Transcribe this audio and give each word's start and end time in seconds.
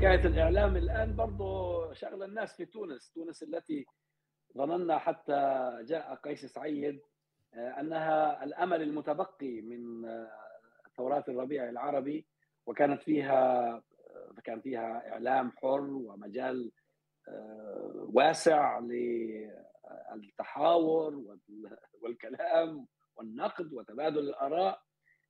حكاية 0.00 0.26
الإعلام 0.26 0.76
الآن 0.76 1.16
برضه 1.16 1.92
شغله 1.92 2.24
الناس 2.24 2.56
في 2.56 2.66
تونس 2.66 3.12
تونس 3.12 3.42
التي 3.42 3.86
ظننا 4.56 4.98
حتى 4.98 5.70
جاء 5.82 6.14
قيس 6.14 6.46
سعيد 6.46 7.00
آه، 7.54 7.80
أنها 7.80 8.44
الأمل 8.44 8.82
المتبقي 8.82 9.60
من 9.60 10.08
ثورات 10.96 11.28
الربيع 11.28 11.68
العربي 11.68 12.26
وكانت 12.66 13.02
فيها 13.02 13.82
كان 14.44 14.60
فيها 14.60 15.12
إعلام 15.12 15.50
حر 15.50 15.90
ومجال 15.90 16.72
واسع 17.94 18.78
للتحاور 20.14 21.38
والكلام 22.02 22.86
والنقد 23.16 23.72
وتبادل 23.72 24.18
الآراء. 24.18 24.82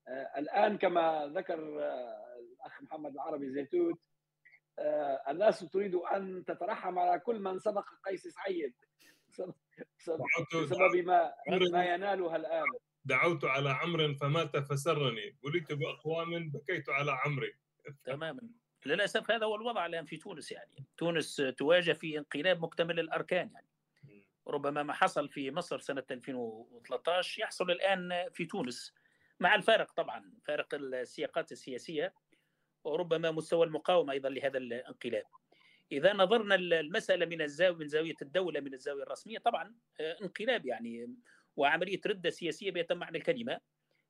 آه، 0.09 0.39
الآن 0.39 0.79
كما 0.79 1.33
ذكر 1.35 1.83
آه، 1.83 2.39
الأخ 2.39 2.83
محمد 2.83 3.13
العربي 3.13 3.51
زيتوت 3.51 3.95
آه، 3.95 4.10
الناس 5.29 5.61
تريد 5.61 5.95
أن 5.95 6.45
تترحم 6.45 6.99
على 6.99 7.21
كل 7.21 7.41
من 7.41 7.59
سبق 7.59 7.85
قيس 8.07 8.29
سعيد. 8.29 8.75
بسبب 10.55 10.97
ما 10.97 11.33
ما 11.73 11.95
ينالها 11.95 12.37
الآن. 12.37 12.65
دعوت 13.05 13.45
على 13.45 13.71
عمرو 13.71 14.15
فمات 14.15 14.57
فسرني. 14.57 15.37
بليت 15.43 15.73
بأقوام 15.73 16.51
بكيت 16.51 16.89
على 16.89 17.13
عمرو. 17.25 17.55
تماما. 18.05 18.41
للأسف 18.87 19.31
هذا 19.31 19.47
هو 19.47 19.57
الوضع 19.57 19.87
الآن 19.87 20.05
في 20.05 20.17
تونس 20.17 20.53
يعني. 20.53 20.87
تونس 20.97 21.43
تواجه 21.57 21.93
في 21.93 22.19
انقلاب 22.19 22.63
مكتمل 22.63 23.01
الأركان 23.01 23.51
يعني. 23.53 23.67
ربما 24.47 24.83
ما 24.83 24.93
حصل 24.93 25.29
في 25.29 25.51
مصر 25.51 25.79
سنة 25.79 26.05
2013 26.11 27.41
يحصل 27.41 27.71
الآن 27.71 28.29
في 28.33 28.47
تونس 28.47 28.95
مع 29.41 29.55
الفارق 29.55 29.93
طبعا 29.93 30.35
فارق 30.45 30.75
السياقات 30.75 31.53
السياسية. 31.53 32.15
وربما 32.85 33.31
مستوى 33.31 33.67
المقاومة 33.67 34.13
أيضا 34.13 34.29
لهذا 34.29 34.59
الانقلاب. 34.59 35.25
إذا 35.93 36.13
نظرنا 36.13 36.55
المسألة 36.55 37.27
من 37.27 37.43
الزاويه 37.43 37.77
من 37.77 37.89
زاوية 37.89 38.15
الدولة 38.23 38.61
من 38.61 38.75
الزاوية 38.75 39.03
الرسمية 39.03 39.39
طبعا 39.39 39.75
آه، 40.01 40.17
انقلاب 40.23 40.67
يعني 40.67 41.15
وعملية 41.57 42.01
ردة 42.07 42.31
سياسية 42.31 42.71
بيتم 42.71 42.99
معنى 42.99 43.19
الكلمة 43.19 43.61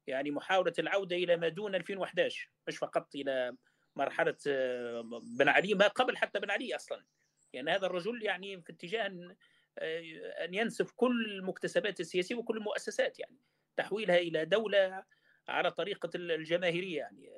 يعني 0.07 0.31
محاولة 0.31 0.73
العودة 0.79 1.17
إلى 1.17 1.37
ما 1.37 1.49
دون 1.49 1.75
2011 1.75 2.51
مش 2.69 2.77
فقط 2.79 3.15
إلى 3.15 3.57
مرحلة 3.97 4.37
آه، 4.47 5.21
بن 5.39 5.49
علي 5.49 5.75
ما 5.75 5.87
قبل 5.87 6.17
حتى 6.17 6.41
بن 6.41 6.51
علي 6.51 6.77
أصلا 6.77 7.05
يعني 7.53 7.71
هذا 7.71 7.87
الرجل 7.87 8.23
يعني 8.23 8.63
في 8.63 8.73
اتجاه 8.73 9.07
أن 9.07 9.37
آه، 9.79 10.49
ينسف 10.51 10.93
كل 10.97 11.25
المكتسبات 11.39 12.01
السياسية 12.01 12.35
وكل 12.35 12.57
المؤسسات 12.57 13.19
يعني 13.19 13.37
تحويلها 13.77 14.19
إلى 14.19 14.45
دولة 14.45 15.05
على 15.49 15.71
طريقة 15.71 16.11
الجماهيرية 16.15 16.99
يعني 16.99 17.31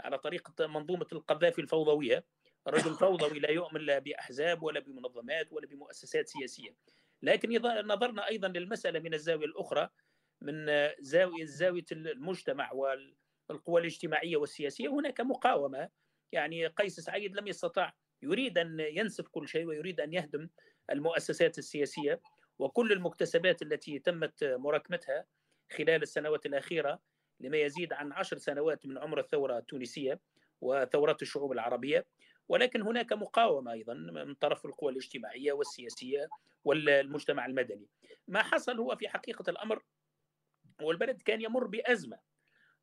على 0.00 0.18
طريقة 0.18 0.66
منظومة 0.66 1.06
القذافي 1.12 1.60
الفوضوية. 1.60 2.24
رجل 2.68 2.94
فوضوي 2.98 3.38
لا 3.38 3.50
يؤمن 3.50 3.80
لا 3.80 3.98
بأحزاب 3.98 4.62
ولا 4.62 4.80
بمنظمات 4.80 5.52
ولا 5.52 5.66
بمؤسسات 5.66 6.28
سياسية. 6.28 6.76
لكن 7.22 7.50
اذا 7.50 7.82
نظرنا 7.82 8.28
أيضا 8.28 8.48
للمسألة 8.48 9.00
من 9.00 9.14
الزاوية 9.14 9.46
الأخرى 9.46 9.88
من 10.42 10.66
زاوية 11.00 11.44
زاوية 11.44 11.84
المجتمع 11.92 12.72
والقوى 12.72 13.80
الاجتماعية 13.80 14.36
والسياسية. 14.36 14.88
هناك 14.88 15.20
مقاومة. 15.20 15.88
يعني 16.32 16.66
قيس 16.66 17.00
سعيد 17.00 17.36
لم 17.36 17.46
يستطع 17.46 17.92
يريد 18.22 18.58
أن 18.58 18.80
ينسف 18.80 19.28
كل 19.28 19.48
شيء 19.48 19.66
ويريد 19.66 20.00
أن 20.00 20.12
يهدم 20.12 20.48
المؤسسات 20.90 21.58
السياسية 21.58 22.20
وكل 22.58 22.92
المكتسبات 22.92 23.62
التي 23.62 23.98
تمت 23.98 24.44
مراكمتها 24.44 25.26
خلال 25.72 26.02
السنوات 26.02 26.46
الأخيرة. 26.46 27.00
لما 27.44 27.56
يزيد 27.56 27.92
عن 27.92 28.12
عشر 28.12 28.38
سنوات 28.38 28.86
من 28.86 28.98
عمر 28.98 29.20
الثورة 29.20 29.58
التونسية 29.58 30.20
وثورات 30.60 31.22
الشعوب 31.22 31.52
العربية. 31.52 32.06
ولكن 32.48 32.82
هناك 32.82 33.12
مقاومة 33.12 33.72
أيضا 33.72 33.94
من 33.94 34.34
طرف 34.34 34.66
القوى 34.66 34.92
الاجتماعية 34.92 35.52
والسياسية 35.52 36.28
والمجتمع 36.64 37.46
المدني. 37.46 37.88
ما 38.28 38.42
حصل 38.42 38.78
هو 38.78 38.96
في 38.96 39.08
حقيقة 39.08 39.50
الأمر 39.50 39.82
والبلد 40.82 41.22
كان 41.22 41.40
يمر 41.40 41.66
بأزمة 41.66 42.18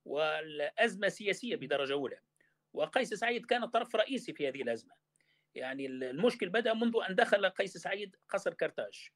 والأزمة 0.05 1.09
سياسية 1.09 1.55
بدرجة 1.55 1.93
أولى. 1.93 2.19
وقيس 2.73 3.13
سعيد 3.13 3.45
كان 3.45 3.65
طرف 3.65 3.95
رئيسي 3.95 4.33
في 4.33 4.47
هذه 4.47 4.61
الأزمة. 4.61 4.93
يعني 5.55 5.85
المشكل 5.85 6.49
بدأ 6.49 6.73
منذ 6.73 6.93
أن 7.09 7.15
دخل 7.15 7.45
قيس 7.45 7.77
سعيد 7.77 8.15
قصر 8.29 8.53
كرتاج 8.53 9.09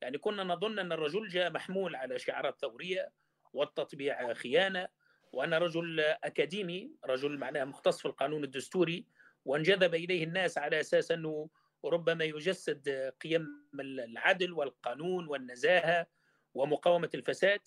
يعني 0.00 0.18
كنا 0.18 0.44
نظن 0.44 0.78
أن 0.78 0.92
الرجل 0.92 1.28
جاء 1.28 1.50
محمول 1.50 1.96
على 1.96 2.18
شعارات 2.18 2.60
ثورية 2.60 3.12
والتطبيع 3.52 4.34
خيانة. 4.34 4.88
وأنا 5.32 5.58
رجل 5.58 6.00
أكاديمي 6.00 6.90
رجل 7.04 7.38
معناها 7.38 7.64
مختص 7.64 7.98
في 7.98 8.06
القانون 8.06 8.44
الدستوري 8.44 9.06
وانجذب 9.44 9.94
إليه 9.94 10.24
الناس 10.24 10.58
على 10.58 10.80
أساس 10.80 11.10
أنه 11.10 11.48
ربما 11.84 12.24
يجسد 12.24 13.12
قيم 13.22 13.46
العدل 13.80 14.52
والقانون 14.52 15.28
والنزاهة 15.28 16.06
ومقاومة 16.54 17.10
الفساد 17.14 17.60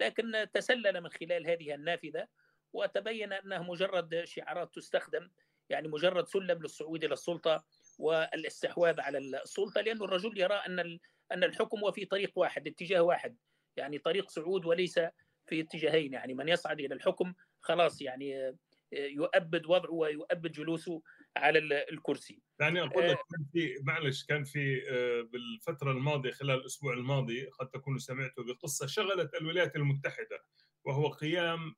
لكن 0.00 0.46
تسلل 0.52 1.00
من 1.00 1.08
خلال 1.08 1.46
هذه 1.46 1.74
النافذة 1.74 2.28
وتبين 2.72 3.32
أنها 3.32 3.58
مجرد 3.58 4.24
شعارات 4.24 4.74
تستخدم 4.74 5.30
يعني 5.68 5.88
مجرد 5.88 6.28
سلم 6.28 6.62
للصعود 6.62 7.04
إلى 7.04 7.12
السلطة 7.12 7.64
والاستحواذ 7.98 9.00
على 9.00 9.18
السلطة 9.18 9.80
لأن 9.80 10.02
الرجل 10.02 10.38
يرى 10.40 10.54
أن 10.54 10.98
أن 11.32 11.44
الحكم 11.44 11.78
هو 11.78 11.92
في 11.92 12.04
طريق 12.04 12.32
واحد 12.36 12.66
اتجاه 12.66 13.00
واحد 13.00 13.36
يعني 13.76 13.98
طريق 13.98 14.30
صعود 14.30 14.66
وليس 14.66 15.00
في 15.46 15.60
اتجاهين 15.60 16.12
يعني 16.12 16.34
من 16.34 16.48
يصعد 16.48 16.80
إلى 16.80 16.94
الحكم 16.94 17.34
خلاص 17.60 18.02
يعني 18.02 18.52
آه، 18.94 19.06
يؤبد 19.06 19.66
وضعه 19.66 19.92
ويؤبد 19.92 20.52
جلوسه 20.52 21.02
على 21.36 21.58
الكرسي. 21.92 22.42
يعني 22.60 22.80
أقول 22.80 23.04
لك 23.04 23.16
آه، 23.16 23.22
كان 23.30 23.46
في 23.52 23.74
معلش 23.82 24.24
كان 24.24 24.44
في 24.44 24.82
آه، 24.90 25.22
بالفترة 25.22 25.92
الماضية 25.92 26.30
خلال 26.30 26.60
الأسبوع 26.60 26.92
الماضي 26.92 27.46
قد 27.46 27.70
تكونوا 27.70 27.98
سمعتوا 27.98 28.44
بقصة 28.44 28.86
شغلت 28.86 29.34
الولايات 29.34 29.76
المتحدة 29.76 30.44
وهو 30.84 31.08
قيام 31.08 31.74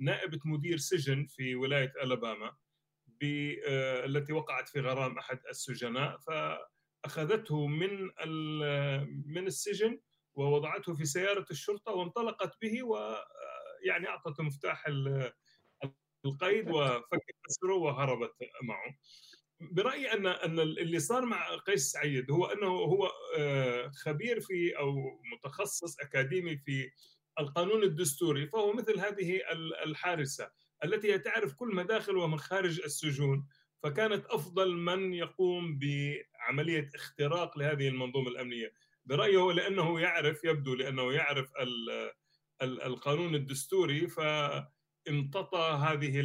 نائبة 0.00 0.40
مدير 0.44 0.76
سجن 0.76 1.26
في 1.26 1.54
ولاية 1.54 1.92
ألاباما 2.02 2.56
التي 3.22 4.32
وقعت 4.32 4.68
في 4.68 4.80
غرام 4.80 5.18
أحد 5.18 5.40
السجناء 5.50 6.18
فأخذته 6.18 7.66
من 7.66 8.02
من 9.26 9.46
السجن 9.46 10.00
ووضعته 10.38 10.94
في 10.94 11.04
سيارة 11.04 11.46
الشرطة 11.50 11.92
وانطلقت 11.92 12.62
به 12.62 12.82
ويعني 12.82 14.08
أعطته 14.08 14.42
مفتاح 14.42 14.86
القيد 16.24 16.70
وفكت 16.74 17.36
أسره 17.50 17.74
وهربت 17.74 18.34
معه. 18.62 18.98
برأيي 19.60 20.12
أن 20.12 20.26
أن 20.26 20.60
اللي 20.60 20.98
صار 20.98 21.24
مع 21.24 21.56
قيس 21.56 21.90
سعيد 21.90 22.30
هو 22.30 22.46
أنه 22.46 22.66
هو 22.66 23.12
آه، 23.38 23.88
خبير 23.88 24.40
في 24.40 24.78
أو 24.78 25.20
متخصص 25.32 26.00
أكاديمي 26.00 26.56
في 26.56 26.90
القانون 27.38 27.82
الدستوري 27.82 28.46
فهو 28.46 28.72
مثل 28.72 28.98
هذه 28.98 29.40
الحارسة 29.86 30.50
التي 30.84 31.18
تعرف 31.18 31.54
كل 31.54 31.74
مداخل 31.74 32.16
ومخارج 32.16 32.80
السجون 32.80 33.46
فكانت 33.82 34.26
أفضل 34.26 34.76
من 34.76 35.14
يقوم 35.14 35.78
بعملية 35.78 36.90
اختراق 36.94 37.58
لهذه 37.58 37.88
المنظومة 37.88 38.28
الأمنية. 38.28 38.72
برأيه 39.08 39.52
لأنه 39.52 40.00
يعرف 40.00 40.44
يبدو 40.44 40.74
لأنه 40.74 41.12
يعرف 41.12 41.52
القانون 42.62 43.34
الدستوري 43.34 44.06
فامتطى 44.08 45.78
هذه 45.82 46.20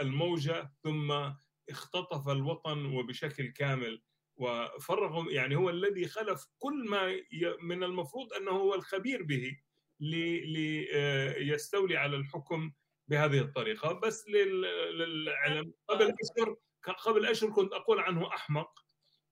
الموجة 0.00 0.72
ثم 0.82 1.30
اختطف 1.70 2.28
الوطن 2.28 2.84
وبشكل 2.84 3.46
كامل 3.46 4.02
وفرغ 4.36 5.30
يعني 5.30 5.56
هو 5.56 5.70
الذي 5.70 6.08
خلف 6.08 6.46
كل 6.58 6.88
ما 6.88 7.20
من 7.62 7.84
المفروض 7.84 8.32
أنه 8.32 8.50
هو 8.50 8.74
الخبير 8.74 9.22
به 9.22 9.56
ليستولي 10.00 11.96
على 11.96 12.16
الحكم 12.16 12.72
بهذه 13.08 13.38
الطريقة. 13.38 13.92
بس 13.92 14.28
للعلم 14.28 15.72
قبل 15.88 16.14
أشهر 16.22 16.56
قبل 16.98 17.26
أشهر 17.26 17.50
كنت 17.50 17.72
أقول 17.72 18.00
عنه 18.00 18.34
أحمق 18.34 18.84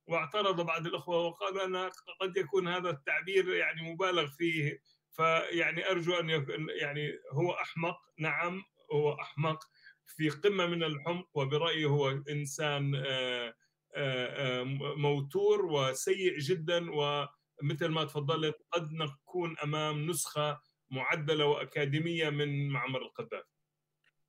واعترض 0.07 0.61
بعض 0.61 0.87
الأخوة 0.87 1.27
وقالوا 1.27 1.65
ان 1.65 1.91
قد 2.21 2.37
يكون 2.37 2.69
هذا 2.69 2.91
التعبير 2.91 3.55
يعني 3.55 3.93
مبالغ 3.93 4.27
فيه 4.27 4.81
فيعني 5.11 5.91
أرجو 5.91 6.15
أن 6.15 6.31
يكون 6.31 6.67
يعني 6.71 7.13
هو 7.33 7.53
أحمق 7.53 7.99
نعم 8.19 8.63
هو 8.93 9.13
أحمق 9.13 9.65
في 10.07 10.29
قمة 10.29 10.67
من 10.67 10.83
الحمق 10.83 11.29
وبرأيي 11.35 11.85
هو 11.85 12.11
إنسان 12.11 12.95
آه، 12.95 13.55
آه، 13.95 14.61
آه، 14.61 14.65
موتور 14.97 15.67
وسيء 15.67 16.39
جدا 16.39 16.91
ومثل 16.91 17.89
ما 17.89 18.05
تفضلت 18.05 18.57
قد 18.73 18.93
نكون 18.93 19.57
أمام 19.59 20.07
نسخة 20.07 20.61
معدلة 20.91 21.47
وأكاديمية 21.47 22.31
من 22.31 22.69
معمر 22.69 23.03
القذافي. 23.03 23.57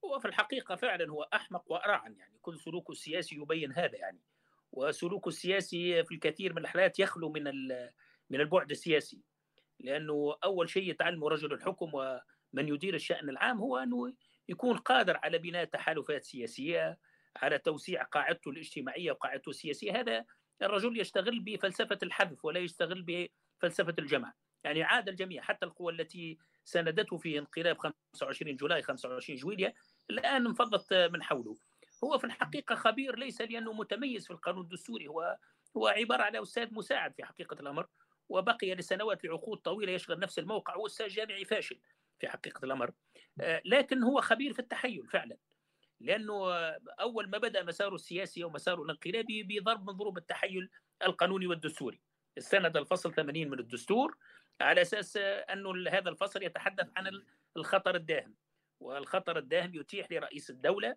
هو 0.06 0.20
في 0.20 0.28
الحقيقة 0.28 0.76
فعلا 0.76 1.12
هو 1.12 1.24
أحمق 1.24 1.72
وارعن 1.72 2.16
يعني 2.16 2.38
كل 2.42 2.60
سلوكه 2.60 2.92
السياسي 2.92 3.36
يبين 3.36 3.74
هذا 3.74 3.96
يعني 3.98 4.22
وسلوكه 4.72 5.30
السياسي 5.30 6.04
في 6.04 6.16
الكثير 6.16 6.54
من 6.54 6.62
الحالات 6.62 7.00
يخلو 7.00 7.30
من 7.30 7.44
من 8.30 8.42
البعد 8.42 8.72
السياسي. 8.72 9.22
لأنه 9.80 10.36
أول 10.44 10.70
شيء 10.70 10.90
يتعلمه 10.90 11.30
رجل 11.30 11.54
الحكم 11.54 11.92
ومن 11.94 12.68
يدير 12.68 12.96
الشأن 12.96 13.30
العام 13.30 13.58
هو 13.58 13.78
أنه 13.78 14.14
يكون 14.50 14.78
قادر 14.78 15.20
على 15.24 15.38
بناء 15.38 15.66
تحالفات 15.66 16.24
سياسية 16.24 16.98
على 17.36 17.58
توسيع 17.58 18.04
قاعدته 18.04 18.52
الاجتماعية 18.52 19.12
وقاعدته 19.12 19.50
السياسية. 19.50 20.00
هذا 20.00 20.26
الرجل 20.62 21.00
يشتغل 21.00 21.40
بفلسفة 21.40 21.98
الحذف 22.04 22.46
ولا 22.46 22.60
يشتغل 22.60 23.30
بفلسفة 23.62 23.96
الجمع 24.00 24.34
يعني 24.64 24.84
عاد 24.84 25.10
الجميع 25.10 25.42
حتى 25.42 25.66
القوى 25.66 25.94
التي 25.94 26.38
ساندته 26.66 27.18
في 27.18 27.40
انقلاب 27.40 27.78
25 27.78 28.56
جولاي 28.56 28.82
25 28.82 29.40
جويليا 29.40 29.74
الآن 30.10 30.48
انفضت 30.48 30.94
من 30.94 31.24
حوله. 31.24 31.58
هو 32.04 32.18
في 32.18 32.24
الحقيقة 32.24 32.76
خبير 32.76 33.16
ليس 33.16 33.42
لأنه 33.42 33.74
متميز 33.74 34.26
في 34.26 34.32
القانون 34.32 34.64
الدستوري 34.64 35.08
هو 35.08 35.38
هو 35.78 35.88
عبارة 35.88 36.24
عن 36.24 36.36
أستاذ 36.36 36.74
مساعد 36.74 37.14
في 37.14 37.26
حقيقة 37.26 37.54
الأمر 37.60 37.88
وبقي 38.30 38.76
لسنوات 38.76 39.26
لعقود 39.26 39.58
طويلة 39.58 39.92
يشغل 39.92 40.20
نفس 40.20 40.40
الموقع 40.40 40.76
هو 40.76 40.86
أستاذ 40.86 41.08
جامعي 41.08 41.46
فاشل 41.46 41.80
في 42.20 42.28
حقيقة 42.28 42.66
الأمر. 42.66 42.92
آه، 43.42 43.62
لكن 43.66 44.04
هو 44.04 44.22
خبير 44.22 44.54
في 44.54 44.60
التحيل 44.60 45.08
فعلا 45.08 45.38
لأنه 46.00 46.52
أول 47.00 47.30
ما 47.30 47.38
بدأ 47.38 47.64
مساره 47.64 47.96
السياسي 47.96 48.44
ومساره 48.44 48.82
الانقلابي 48.82 49.44
بضرب 49.44 49.90
من 49.90 49.98
ضروب 49.98 50.18
التحيل 50.18 50.70
القانوني 51.04 51.48
والدستوري. 51.48 52.02
استند 52.38 52.78
الفصل 52.78 53.14
80 53.14 53.50
من 53.50 53.60
الدستور 53.60 54.18
على 54.62 54.82
أساس 54.82 55.18
انه 55.18 55.90
هذا 55.90 56.10
الفصل 56.10 56.44
يتحدث 56.44 56.90
عن 56.98 57.24
الخطر 57.58 57.96
الداهم 57.96 58.36
والخطر 58.80 59.38
الداهم 59.38 59.76
يتيح 59.76 60.12
لرئيس 60.12 60.50
الدولة 60.50 60.96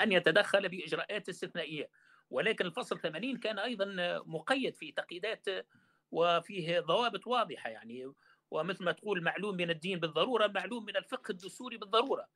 أن 0.00 0.12
يتدخل 0.12 0.68
بإجراءات 0.68 1.28
استثنائية. 1.28 1.90
ولكن 2.30 2.66
الفصل 2.66 3.00
80 3.00 3.36
كان 3.36 3.58
أيضا 3.58 3.84
مقيد 4.26 4.74
في 4.74 4.92
تقييدات 4.92 5.46
وفيه 6.10 6.80
ضوابط 6.80 7.26
واضحة 7.26 7.70
يعني. 7.70 8.12
ومثل 8.50 8.84
ما 8.84 8.92
تقول 8.92 9.22
معلوم 9.22 9.56
من 9.56 9.70
الدين 9.70 10.00
بالضرورة 10.00 10.46
معلوم 10.46 10.84
من 10.84 10.96
الفقه 10.96 11.32
الدستوري 11.32 11.76
بالضرورة. 11.76 12.28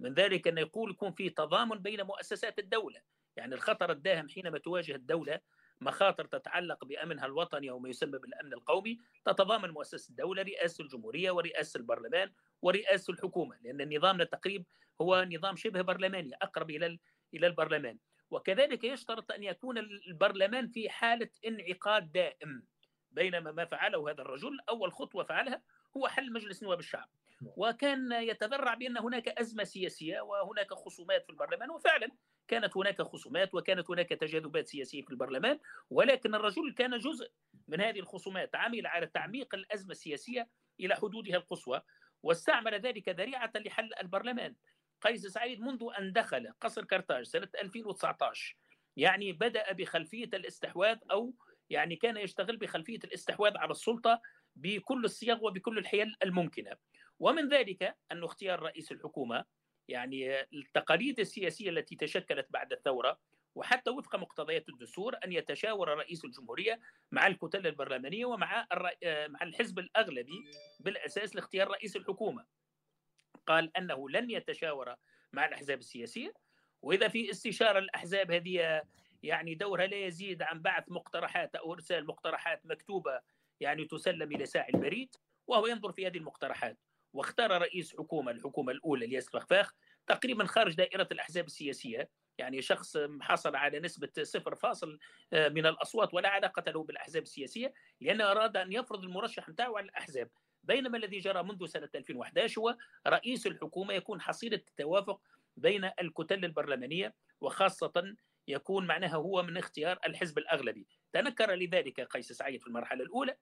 من 0.00 0.14
ذلك 0.14 0.48
أن 0.48 0.58
يقول 0.58 0.90
يكون 0.90 1.12
في 1.12 1.30
تضامن 1.30 1.78
بين 1.78 2.02
مؤسسات 2.02 2.58
الدولة. 2.58 3.00
يعني 3.36 3.54
الخطر 3.54 3.92
الداهم 3.92 4.28
حينما 4.28 4.58
تواجه 4.58 4.94
الدولة 4.94 5.40
مخاطر 5.80 6.24
تتعلق 6.24 6.84
بأمنها 6.84 7.26
الوطني 7.26 7.70
أو 7.70 7.78
ما 7.78 7.88
يسمى 7.88 8.18
بالأمن 8.18 8.52
القومي 8.52 8.98
تتضامن 9.24 9.70
مؤسسة 9.70 10.10
الدولة 10.10 10.42
رئاسة 10.42 10.84
الجمهورية 10.84 11.30
ورئاسة 11.30 11.78
البرلمان 11.78 12.32
ورئاسة 12.62 13.12
الحكومة 13.12 13.56
لأن 13.62 13.96
نظامنا 13.96 14.22
التقريب 14.22 14.64
هو 15.00 15.26
نظام 15.32 15.56
شبه 15.56 15.82
برلماني 15.82 16.34
أقرب 16.42 16.70
إلى 16.70 16.98
إلى 17.34 17.46
البرلمان. 17.46 17.98
وكذلك 18.30 18.84
يشترط 18.84 19.32
أن 19.32 19.42
يكون 19.42 19.78
البرلمان 19.78 20.68
في 20.68 20.90
حالة 20.90 21.30
انعقاد 21.46 22.12
دائم 22.12 22.66
بينما 23.10 23.52
ما 23.52 23.64
فعله 23.64 24.10
هذا 24.10 24.22
الرجل 24.22 24.58
أول 24.68 24.92
خطوة 24.92 25.24
فعلها 25.24 25.62
هو 25.96 26.08
حل 26.08 26.32
مجلس 26.32 26.62
نواب 26.62 26.78
الشعب. 26.78 27.08
وكان 27.56 28.12
يتذرع 28.12 28.74
بأن 28.74 28.98
هناك 28.98 29.28
أزمة 29.28 29.64
سياسية 29.64 30.20
وهناك 30.20 30.74
خصومات 30.74 31.24
في 31.24 31.30
البرلمان 31.30 31.70
وفعلا 31.70 32.10
كانت 32.48 32.76
هناك 32.76 33.02
خصومات 33.02 33.54
وكانت 33.54 33.90
هناك 33.90 34.08
تجاذبات 34.08 34.68
سياسية 34.68 35.02
في 35.02 35.10
البرلمان 35.10 35.58
ولكن 35.90 36.34
الرجل 36.34 36.74
كان 36.78 36.98
جزء 36.98 37.30
من 37.68 37.80
هذه 37.80 38.00
الخصومات 38.00 38.54
عمل 38.54 38.86
على 38.86 39.06
تعميق 39.06 39.54
الأزمة 39.54 39.90
السياسية 39.90 40.48
إلى 40.80 40.94
حدودها 40.94 41.36
القصوى 41.36 41.82
واستعمل 42.22 42.74
ذلك 42.74 43.08
ذريعة 43.08 43.52
لحل 43.56 43.90
البرلمان. 44.02 44.54
قيس 45.00 45.26
سعيد 45.26 45.60
منذ 45.60 45.86
أن 45.98 46.12
دخل 46.12 46.52
قصر 46.60 46.84
كرتاج 46.84 47.24
سنة 47.24 47.48
2019 47.62 48.56
يعني 48.96 49.32
بدأ 49.32 49.72
بخلفية 49.72 50.30
الاستحواذ 50.34 50.98
أو 51.10 51.34
يعني 51.70 51.96
كان 51.96 52.16
يشتغل 52.16 52.56
بخلفية 52.56 52.98
الاستحواذ 53.04 53.56
على 53.56 53.70
السلطة 53.70 54.20
بكل 54.56 55.04
الصيغ 55.04 55.44
وبكل 55.44 55.78
الحيل 55.78 56.16
الممكنة. 56.22 56.76
ومن 57.18 57.48
ذلك 57.48 57.96
أن 58.12 58.24
اختيار 58.24 58.62
رئيس 58.62 58.92
الحكومة 58.92 59.44
يعني 59.88 60.40
التقاليد 60.40 61.20
السياسية 61.20 61.70
التي 61.70 61.96
تشكلت 61.96 62.46
بعد 62.50 62.72
الثورة 62.72 63.18
وحتى 63.54 63.90
وفق 63.90 64.16
مقتضيات 64.16 64.68
الدستور 64.68 65.16
أن 65.24 65.32
يتشاور 65.32 65.88
رئيس 65.88 66.24
الجمهورية 66.24 66.80
مع 67.12 67.26
الكتل 67.26 67.66
البرلمانية 67.66 68.24
ومع 68.24 68.66
مع 69.04 69.42
الحزب 69.42 69.78
الأغلبي 69.78 70.44
بالأساس 70.80 71.36
لاختيار 71.36 71.68
رئيس 71.68 71.96
الحكومة. 71.96 72.44
قال 73.46 73.76
أنه 73.76 74.10
لن 74.10 74.30
يتشاور 74.30 74.94
مع 75.32 75.46
الأحزاب 75.46 75.78
السياسية 75.78 76.34
وإذا 76.82 77.08
في 77.08 77.30
استشارة 77.30 77.78
الأحزاب 77.78 78.30
هذه 78.30 78.82
يعني 79.22 79.54
دورها 79.54 79.86
لا 79.86 79.96
يزيد 79.96 80.42
عن 80.42 80.62
بعث 80.62 80.84
مقترحات 80.88 81.54
أو 81.54 81.72
إرسال 81.72 82.06
مقترحات 82.06 82.66
مكتوبة 82.66 83.20
يعني 83.60 83.84
تسلم 83.84 84.32
إلى 84.32 84.46
ساعي 84.46 84.68
البريد 84.74 85.16
وهو 85.46 85.66
ينظر 85.66 85.92
في 85.92 86.06
هذه 86.06 86.16
المقترحات. 86.16 86.78
واختار 87.16 87.50
رئيس 87.62 87.96
حكومة 87.96 88.30
الحكومة 88.30 88.72
الأولى 88.72 89.04
الياس 89.04 89.26
الفخفاخ 89.26 89.72
تقريبا 90.06 90.44
خارج 90.44 90.74
دائرة 90.74 91.08
الأحزاب 91.12 91.46
السياسية. 91.46 92.10
يعني 92.38 92.62
شخص 92.62 92.96
حصل 93.20 93.56
على 93.56 93.80
نسبة 93.80 94.08
صفر 94.22 94.54
فاصل 94.54 94.98
آه، 95.32 95.48
من 95.48 95.66
الأصوات 95.66 96.14
ولا 96.14 96.28
علاقة 96.28 96.70
له 96.70 96.84
بالأحزاب 96.84 97.22
السياسية 97.22 97.74
لأنه 98.00 98.30
أراد 98.30 98.56
أن 98.56 98.72
يفرض 98.72 99.04
المرشح 99.04 99.48
نتاعه 99.48 99.76
على 99.76 99.84
الأحزاب. 99.84 100.30
بينما 100.62 100.98
الذي 100.98 101.18
جرى 101.18 101.42
منذ 101.42 101.66
سنة 101.66 101.88
2011 101.94 102.60
هو 102.60 102.76
رئيس 103.06 103.46
الحكومة 103.46 103.94
يكون 103.94 104.20
حصيلة 104.20 104.62
التوافق 104.68 105.20
بين 105.56 105.90
الكتل 106.00 106.44
البرلمانية 106.44 107.14
وخاصة 107.40 108.14
يكون 108.48 108.86
معناها 108.86 109.16
هو 109.16 109.42
من 109.42 109.56
اختيار 109.56 109.98
الحزب 110.06 110.38
الأغلبي. 110.38 110.86
تنكر 111.12 111.54
لذلك 111.54 112.00
قيس 112.00 112.32
سعيد 112.32 112.60
في 112.60 112.66
المرحلة 112.66 113.04
الأولى 113.04 113.36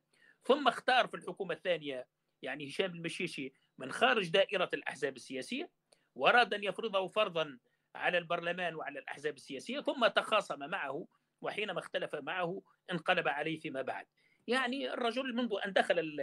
ثم 0.44 0.68
اختار 0.68 1.06
في 1.06 1.16
الحكومة 1.16 1.54
الثانية 1.54 2.06
يعني 2.44 2.68
هشام 2.68 2.90
المشيشي 2.94 3.52
من 3.78 3.92
خارج 3.92 4.28
دائرة 4.28 4.70
الأحزاب 4.74 5.16
السياسية 5.16 5.70
وأراد 6.14 6.54
أن 6.54 6.64
يفرضه 6.64 7.08
فرضا 7.08 7.58
على 7.94 8.18
البرلمان 8.18 8.74
وعلى 8.74 8.98
الأحزاب 8.98 9.34
السياسية 9.34 9.80
ثم 9.80 10.06
تخاصم 10.06 10.58
معه 10.58 11.06
وحينما 11.40 11.78
اختلف 11.78 12.14
معه 12.14 12.62
انقلب 12.90 13.28
عليه 13.28 13.60
فيما 13.60 13.82
بعد. 13.82 14.06
يعني 14.46 14.92
الرجل 14.92 15.34
منذ 15.34 15.54
أن 15.66 15.72
دخل 15.72 16.16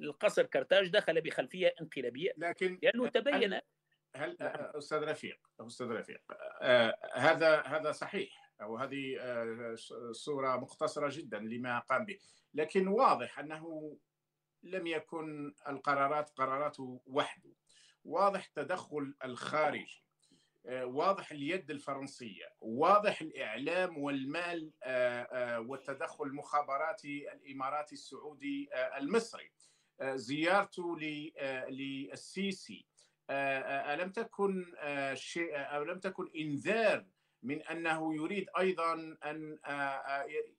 القصر 0.00 0.46
كرتاج 0.46 0.88
دخل 0.88 1.20
بخلفية 1.20 1.74
انقلابية. 1.80 2.32
لكن 2.36 2.78
لأنه 2.82 3.08
تبين 3.08 3.60
هل 4.16 4.36
نعم. 4.40 4.70
أستاذ 4.74 4.98
رفيق 4.98 5.38
أستاذ 5.60 5.86
رفيق 5.86 6.22
آه 6.62 6.98
هذا 7.14 7.60
هذا 7.60 7.92
صحيح 7.92 8.52
أو 8.60 8.76
هذه 8.76 9.16
آه 9.20 9.74
صورة 10.12 10.56
مختصره 10.56 11.08
جدا 11.12 11.38
لما 11.38 11.78
قام 11.78 12.04
به. 12.04 12.18
لكن 12.54 12.88
واضح 12.88 13.38
أنه 13.38 13.96
لم 14.62 14.86
يكن 14.86 15.54
القرارات 15.68 16.30
قراراته 16.30 17.00
وحده. 17.06 17.50
واضح 18.04 18.46
تدخل 18.46 19.14
الخارجي 19.24 20.04
آه، 20.66 20.86
واضح 20.86 21.32
اليد 21.32 21.70
الفرنسية 21.70 22.44
واضح 22.60 23.20
الإعلام 23.20 23.98
والمال 23.98 24.72
آه، 24.82 25.22
آه، 25.22 25.60
والتدخل 25.60 26.24
المخابراتي 26.24 27.32
الإماراتي 27.32 27.94
السعودي 27.94 28.68
المصري. 28.98 29.52
زيارته 30.02 30.98
للسيسي. 31.70 32.86
ألم 33.30 34.10
تكن 34.10 34.74
شيء 35.14 35.56
ألم 35.56 35.98
تكن 36.00 36.30
إنذار 36.36 37.06
من 37.42 37.62
أنه 37.62 38.14
يريد 38.14 38.46
أيضا 38.58 39.16
أن 39.24 39.58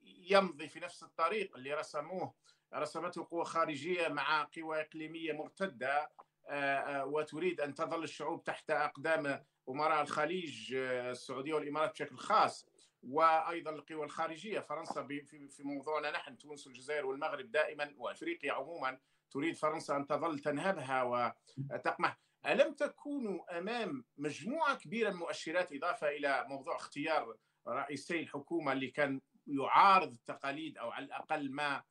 يمضي 0.04 0.68
في 0.68 0.80
نفس 0.80 1.04
الطريق 1.04 1.58
اللي 1.58 1.74
رسموه 1.74 2.34
رسمته 2.76 3.28
قوى 3.32 3.46
خارجية 3.46 4.08
مع 4.08 4.48
قوى 4.58 4.82
إقليمية 4.82 5.34
مرتدة 5.34 6.12
آه، 6.48 6.76
آه، 6.78 7.06
وتريد 7.06 7.62
أن 7.62 7.76
تظل 7.76 8.04
الشعوب 8.04 8.44
تحت 8.44 8.72
أقدام 8.72 9.44
أمراء 9.70 10.02
الخليج 10.02 10.76
آه، 10.76 11.12
السعودية 11.12 11.54
والإمارات 11.54 11.92
بشكل 11.92 12.18
خاص 12.18 12.66
وأيضا 13.04 13.72
القوى 13.72 14.06
الخارجية. 14.06 14.60
فرنسا 14.60 15.08
في 15.50 15.64
موضوعنا 15.64 16.12
نحن 16.12 16.38
تونس 16.38 16.68
والجزائر 16.68 17.06
والمغرب 17.06 17.52
دائما 17.52 17.94
وأفريقيا 17.98 18.54
عموما 18.54 19.00
تريد 19.32 19.56
فرنسا 19.56 19.96
أن 19.96 20.08
تظل 20.08 20.40
تنهبها 20.40 21.04
وتقمح. 21.04 22.20
ألم 22.46 22.74
تكونوا 22.74 23.58
أمام 23.58 24.06
مجموعة 24.18 24.78
كبيرة 24.78 25.10
من 25.10 25.16
المؤشرات 25.16 25.74
إضافة 25.74 26.10
إلى 26.10 26.46
موضوع 26.50 26.76
اختيار 26.76 27.38
رئيسي 27.68 28.20
الحكومة 28.20 28.72
اللي 28.72 28.88
كان 28.88 29.22
يعارض 29.48 30.14
التقاليد 30.14 30.78
أو 30.78 30.92
على 30.92 31.06
الأقل 31.06 31.52
ما 31.52 31.84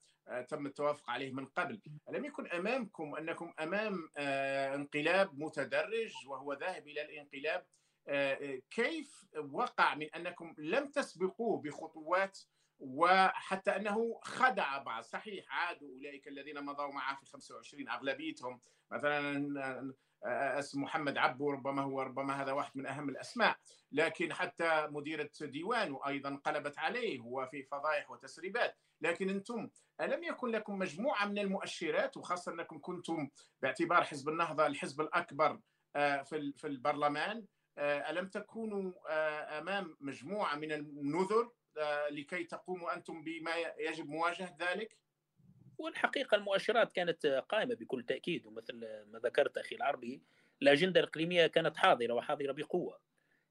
تم 0.48 0.66
التوافق 0.66 1.10
عليه 1.10 1.32
من 1.32 1.46
قبل. 1.46 1.80
ألم 2.08 2.24
يكن 2.24 2.46
أمامكم 2.46 3.14
أنكم 3.16 3.52
أمام 3.60 4.08
آه، 4.16 4.74
انقلاب 4.74 5.38
متدرج 5.38 6.12
وهو 6.26 6.52
ذاهب 6.52 6.88
إلى 6.88 7.02
الانقلاب 7.02 7.66
آه، 8.08 8.60
كيف 8.70 9.24
وقع 9.50 9.94
من 9.94 10.14
أنكم 10.14 10.54
لم 10.58 10.90
تسبقوه 10.90 11.60
بخطوات 11.60 12.38
وحتى 12.78 13.76
أنه 13.76 14.20
خدع 14.22 14.78
بعض؟ 14.78 15.02
صحيح 15.02 15.44
عادوا 15.48 15.88
أولئك 15.88 16.28
الذين 16.28 16.64
مضوا 16.64 16.92
معه 16.92 17.16
في 17.16 17.26
25 17.26 17.88
أغلبيتهم. 17.88 18.60
مثلا 18.90 19.94
اسم 20.58 20.82
محمد 20.82 21.18
عبو 21.18 21.50
ربما 21.50 21.82
هو 21.82 22.02
ربما 22.02 22.42
هذا 22.42 22.52
واحد 22.52 22.70
من 22.74 22.86
أهم 22.86 23.08
الأسماء. 23.08 23.56
لكن 23.92 24.32
حتى 24.32 24.86
مديرة 24.90 25.30
ديوانه 25.40 26.00
أيضا 26.06 26.40
قلبت 26.44 26.78
عليه 26.78 27.20
وفي 27.20 27.62
فضائح 27.62 28.10
وتسريبات. 28.10 28.76
لكن 29.02 29.30
أنتم 29.30 29.68
ألم 30.00 30.24
يكن 30.24 30.48
لكم 30.48 30.78
مجموعة 30.78 31.26
من 31.26 31.38
المؤشرات 31.38 32.16
وخاصة 32.16 32.52
أنكم 32.52 32.78
كنتم 32.80 33.28
باعتبار 33.62 34.04
حزب 34.04 34.28
النهضة 34.28 34.66
الحزب 34.66 35.00
الأكبر 35.00 35.60
آه، 35.96 36.22
في 36.22 36.52
في 36.56 36.66
البرلمان 36.66 37.44
ألم 37.78 38.28
تكونوا 38.28 38.92
أمام 39.58 39.96
مجموعة 40.00 40.54
من 40.54 40.72
النذر 40.72 41.50
لكي 42.10 42.44
تقوموا 42.44 42.94
أنتم 42.94 43.24
بما 43.24 43.50
يجب 43.78 44.08
مواجهة 44.08 44.56
ذلك؟ 44.60 44.98
والحقيقة 45.78 46.34
المؤشرات 46.34 46.92
كانت 46.92 47.26
قائمة 47.26 47.74
بكل 47.74 48.02
تأكيد 48.02 48.46
ومثل 48.46 48.74
ما 49.06 49.18
ذكرت 49.18 49.58
أخي 49.58 49.76
العربي 49.76 50.22
الأجندة 50.62 51.00
الإقليمية 51.00 51.46
كانت 51.46 51.76
حاضرة 51.76 52.12
وحاضرة 52.14 52.52
بقوة 52.52 53.00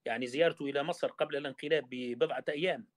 يعني 0.06 0.28
زيارته 0.28 0.66
إلى 0.66 0.84
مصر 0.84 1.08
قبل 1.08 1.36
الانقلاب 1.36 1.88
ببضعة 1.90 2.46
أيام 2.50 2.88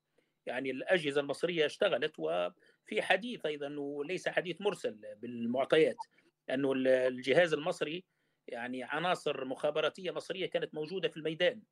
يعني 0.47 0.71
الأجهزة 0.71 1.21
المصرية 1.21 1.67
اشتغلت 1.67 2.13
وفي 2.19 3.03
حديث 3.03 3.47
أيضا 3.47 3.75
وليس 3.79 4.29
حديث 4.29 4.61
مرسل 4.61 5.01
بالمعطيات 5.17 5.97
أنه 6.51 6.73
الجهاز 6.77 7.53
المصري 7.53 8.05
يعني 8.49 8.83
عناصر 8.83 9.45
مخابراتية 9.45 10.11
مصرية 10.11 10.47
كانت 10.47 10.75
موجودة 10.75 11.09
في 11.09 11.17
الميدان 11.17 11.63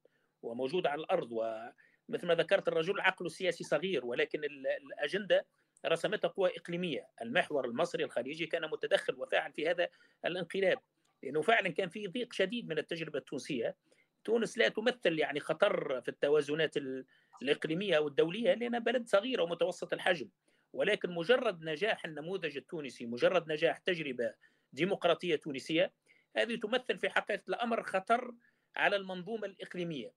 وموجودة 0.42 0.90
على 0.90 1.00
الأرض 1.00 1.28
ومثل 1.32 2.26
ما 2.26 2.34
ذكرت 2.34 2.68
الرجل 2.68 3.00
عقله 3.00 3.26
السياسي 3.26 3.64
صغير 3.64 4.06
ولكن 4.06 4.44
الأجندة 4.44 5.46
رسمتها 5.86 6.28
قوى 6.28 6.50
إقليمية. 6.56 7.08
المحور 7.22 7.64
المصري 7.64 8.04
الخليجي 8.04 8.46
كان 8.46 8.70
متدخل 8.70 9.14
وفاعل 9.14 9.52
في 9.52 9.70
هذا 9.70 9.88
الانقلاب 10.24 10.78
لأنه 11.22 11.42
فعلا 11.42 11.68
كان 11.68 11.88
في 11.88 12.06
ضيق 12.06 12.32
شديد 12.32 12.68
من 12.68 12.78
التجربة 12.78 13.18
التونسية. 13.18 13.76
تونس 14.24 14.58
لا 14.58 14.68
تمثل 14.68 15.18
يعني 15.18 15.40
خطر 15.40 16.00
في 16.00 16.08
التوازنات 16.08 16.74
الإقليمية 17.42 17.96
أو 17.96 18.08
الدولية 18.08 18.54
لأنها 18.54 18.78
بلد 18.78 19.08
صغيرة 19.08 19.42
ومتوسط 19.42 19.92
الحجم. 19.92 20.28
ولكن 20.72 21.10
مجرد 21.10 21.62
نجاح 21.62 22.04
النموذج 22.04 22.56
التونسي 22.56 23.06
مجرد 23.06 23.52
نجاح 23.52 23.78
تجربة 23.78 24.34
ديمقراطية 24.72 25.36
تونسية 25.36 25.92
هذه 26.36 26.56
تمثل 26.56 26.98
في 26.98 27.10
حقيقة 27.10 27.42
الأمر 27.48 27.82
خطر 27.82 28.34
على 28.76 28.96
المنظومة 28.96 29.46
الإقليمية. 29.46 30.12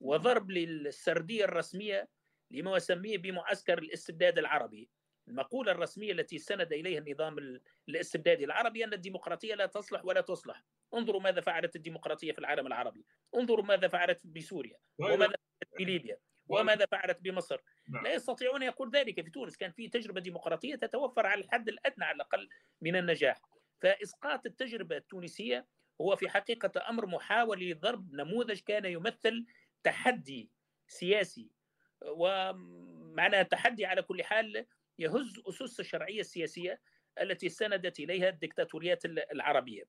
وضرب 0.00 0.50
للسردية 0.50 1.44
الرسمية 1.44 2.08
لما 2.50 2.76
يسميه 2.76 3.18
بمعسكر 3.18 3.78
الاستبداد 3.78 4.38
العربي. 4.38 4.90
المقولة 5.28 5.72
الرسمية 5.72 6.12
التي 6.12 6.36
استند 6.36 6.72
إليها 6.72 6.98
النظام 6.98 7.60
الاستبدادي 7.88 8.44
العربي 8.44 8.84
أن 8.84 8.92
الديمقراطية 8.92 9.54
لا 9.54 9.66
تصلح 9.66 10.04
ولا 10.04 10.20
تصلح. 10.20 10.64
انظروا 10.94 11.20
ماذا 11.20 11.40
فعلت 11.40 11.76
الديمقراطية 11.76 12.32
في 12.32 12.38
العالم 12.38 12.66
العربي. 12.66 13.04
انظروا 13.34 13.64
ماذا 13.64 13.88
فعلت 13.88 14.26
بسوريا. 14.26 14.76
وماذا 14.98 15.26
فعلت 15.26 15.76
في 15.76 15.84
ليبيا 15.84 16.18
وماذا 16.48 16.86
فعلت 16.86 17.18
بمصر؟ 17.20 17.60
نعم. 17.88 18.04
لا 18.04 18.14
يستطيعون 18.14 18.62
يقول 18.62 18.90
ذلك 18.90 19.24
في 19.24 19.30
تونس. 19.30 19.56
كان 19.56 19.72
في 19.72 19.88
تجربة 19.88 20.20
ديمقراطية 20.20 20.74
تتوفر 20.74 21.26
على 21.26 21.40
الحد 21.40 21.68
الأدنى 21.68 22.04
على 22.04 22.14
الأقل 22.16 22.48
من 22.80 22.96
النجاح. 22.96 23.40
فإسقاط 23.80 24.46
التجربة 24.46 24.96
التونسية 24.96 25.66
هو 26.00 26.16
في 26.16 26.28
حقيقة 26.28 26.88
أمر 26.88 27.06
محاولة 27.06 27.70
لضرب 27.70 28.14
نموذج 28.14 28.60
كان 28.60 28.84
يمثل 28.84 29.46
تحدي 29.82 30.50
سياسي. 30.88 31.50
ومعنى 32.02 33.44
تحدي 33.44 33.86
على 33.86 34.02
كل 34.02 34.22
حال 34.24 34.66
يهز 34.98 35.42
أسس 35.48 35.80
الشرعية 35.80 36.20
السياسية 36.20 36.80
التي 37.20 37.46
استندت 37.46 38.00
إليها 38.00 38.28
الدكتاتوريات 38.28 39.04
العربية. 39.04 39.84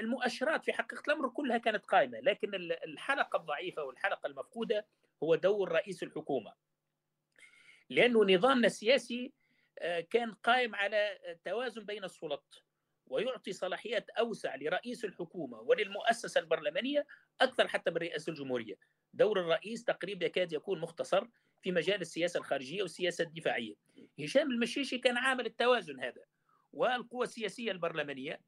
المؤشرات 0.00 0.64
في 0.64 0.72
حقيقة 0.72 1.02
الأمر 1.08 1.28
كلها 1.28 1.58
كانت 1.58 1.86
قائمة 1.86 2.20
لكن 2.20 2.54
الحلقة 2.84 3.36
الضعيفة 3.36 3.84
والحلقة 3.84 4.26
المفقودة 4.26 4.86
هو 5.22 5.34
دور 5.34 5.72
رئيس 5.72 6.02
الحكومة. 6.02 6.52
لأنه 7.90 8.24
نظامنا 8.24 8.66
السياسي 8.66 9.32
آه، 9.78 10.00
كان 10.00 10.32
قائم 10.32 10.74
على 10.74 11.18
توازن 11.44 11.84
بين 11.84 12.04
السلطات 12.04 12.54
ويعطي 13.06 13.52
صلاحيات 13.52 14.10
أوسع 14.10 14.54
لرئيس 14.56 15.04
الحكومة 15.04 15.60
وللمؤسسة 15.60 16.40
البرلمانية 16.40 17.06
أكثر 17.40 17.68
حتى 17.68 17.90
من 17.90 17.96
رئاسة 17.96 18.30
الجمهورية. 18.30 18.74
دور 19.14 19.40
الرئيس 19.40 19.84
تقريبا 19.84 20.26
يكاد 20.26 20.52
يكون 20.52 20.80
مختصر 20.80 21.28
في 21.62 21.72
مجال 21.72 22.00
السياسة 22.00 22.38
الخارجية 22.38 22.82
والسياسة 22.82 23.24
الدفاعية. 23.24 23.74
هشام 24.20 24.50
المشيشي 24.50 24.98
كان 24.98 25.16
عامل 25.16 25.46
التوازن 25.46 26.00
هذا 26.00 26.24
والقوى 26.72 27.24
السياسية 27.24 27.72
البرلمانية 27.72 28.40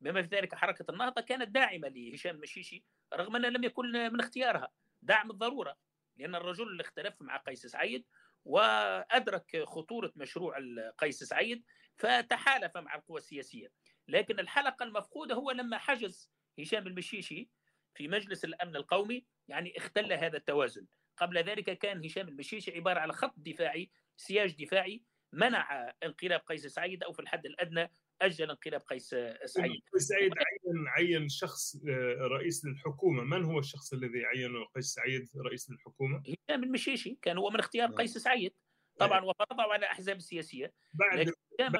بما 0.00 0.22
في 0.22 0.28
ذلك 0.28 0.54
حركة 0.54 0.84
النهضة 0.90 1.20
كانت 1.20 1.48
داعمة 1.48 1.88
لهشام 1.88 2.36
المشيشي 2.36 2.84
رغم 3.14 3.36
أنه 3.36 3.48
لم 3.48 3.64
يكن 3.64 3.92
من 3.92 4.20
اختيارها 4.20 4.68
دعم 5.02 5.30
الضرورة. 5.30 5.76
لأن 6.16 6.34
الرجل 6.34 6.68
اللي 6.68 6.82
اختلف 6.82 7.14
مع 7.20 7.36
قيس 7.36 7.66
سعيد 7.66 8.04
وأدرك 8.44 9.64
خطورة 9.64 10.12
مشروع 10.16 10.58
قيس 10.98 11.24
سعيد 11.24 11.64
فتحالف 11.96 12.76
مع 12.76 12.94
القوى 12.94 13.18
السياسية. 13.18 13.72
لكن 14.08 14.40
الحلقة 14.40 14.84
المفقودة 14.84 15.34
هو 15.34 15.50
لما 15.50 15.78
حجز 15.78 16.30
هشام 16.60 16.86
المشيشي 16.86 17.50
في 17.94 18.08
مجلس 18.08 18.44
الأمن 18.44 18.76
القومي 18.76 19.26
يعني 19.48 19.78
اختل 19.78 20.12
هذا 20.12 20.36
التوازن. 20.36 20.86
قبل 21.16 21.38
ذلك 21.38 21.78
كان 21.78 22.04
هشام 22.04 22.28
المشيشي 22.28 22.76
عبارة 22.76 23.00
على 23.00 23.12
خط 23.12 23.34
دفاعي 23.36 23.90
سياج 24.16 24.64
دفاعي 24.64 25.02
منع 25.32 25.94
انقلاب 26.04 26.40
قيس 26.40 26.66
سعيد 26.66 27.02
أو 27.02 27.12
في 27.12 27.20
الحد 27.20 27.46
الأدنى 27.46 27.92
أجل 28.22 28.50
انقلاب 28.50 28.80
قيس 28.80 29.08
سعيد. 29.44 29.82
قيس 29.94 30.02
سعيد 30.02 30.32
عين 30.74 30.88
عين 30.88 31.28
شخص 31.28 31.76
آه، 31.88 32.16
رئيس 32.20 32.64
للحكومة 32.64 33.24
من 33.24 33.44
هو 33.44 33.58
الشخص 33.58 33.92
الذي 33.92 34.24
عينه 34.24 34.64
قيس 34.64 34.84
سعيد 34.84 35.28
رئيس 35.46 35.70
للحكومة؟ 35.70 36.22
هشام 36.48 36.64
المشيشي 36.64 37.18
كان 37.22 37.38
هو 37.38 37.50
من 37.50 37.58
اختيار 37.58 37.88
نعم. 37.88 37.98
قيس 37.98 38.18
سعيد 38.18 38.52
طبعا 38.98 39.20
إيه. 39.20 39.26
وفرضه 39.26 39.62
على 39.62 39.76
الأحزاب 39.76 40.16
السياسية 40.16 40.72
بعد 40.94 41.34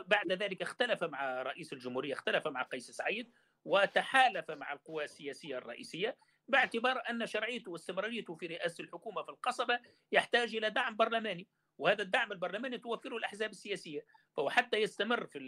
بعد 0.06 0.32
ذلك 0.32 0.62
اختلف 0.62 1.04
مع 1.04 1.42
رئيس 1.42 1.72
الجمهورية 1.72 2.12
اختلف 2.12 2.48
مع 2.48 2.62
قيس 2.62 2.90
سعيد 2.90 3.32
وتحالف 3.64 4.50
مع 4.50 4.72
القوى 4.72 5.04
السياسية 5.04 5.58
الرئيسية 5.58 6.16
باعتبار 6.48 7.02
أن 7.10 7.26
شرعيته 7.26 7.70
واستمراريته 7.70 8.34
في 8.34 8.46
رئاسة 8.46 8.84
الحكومة 8.84 9.22
في 9.22 9.28
القصبة 9.28 9.80
يحتاج 10.12 10.56
إلى 10.56 10.70
دعم 10.70 10.96
برلماني 10.96 11.48
وهذا 11.78 12.02
الدعم 12.02 12.32
البرلماني 12.32 12.78
توفره 12.78 13.16
الأحزاب 13.16 13.50
السياسية 13.50 14.06
فهو 14.36 14.50
حتى 14.50 14.76
يستمر 14.76 15.26
في 15.26 15.38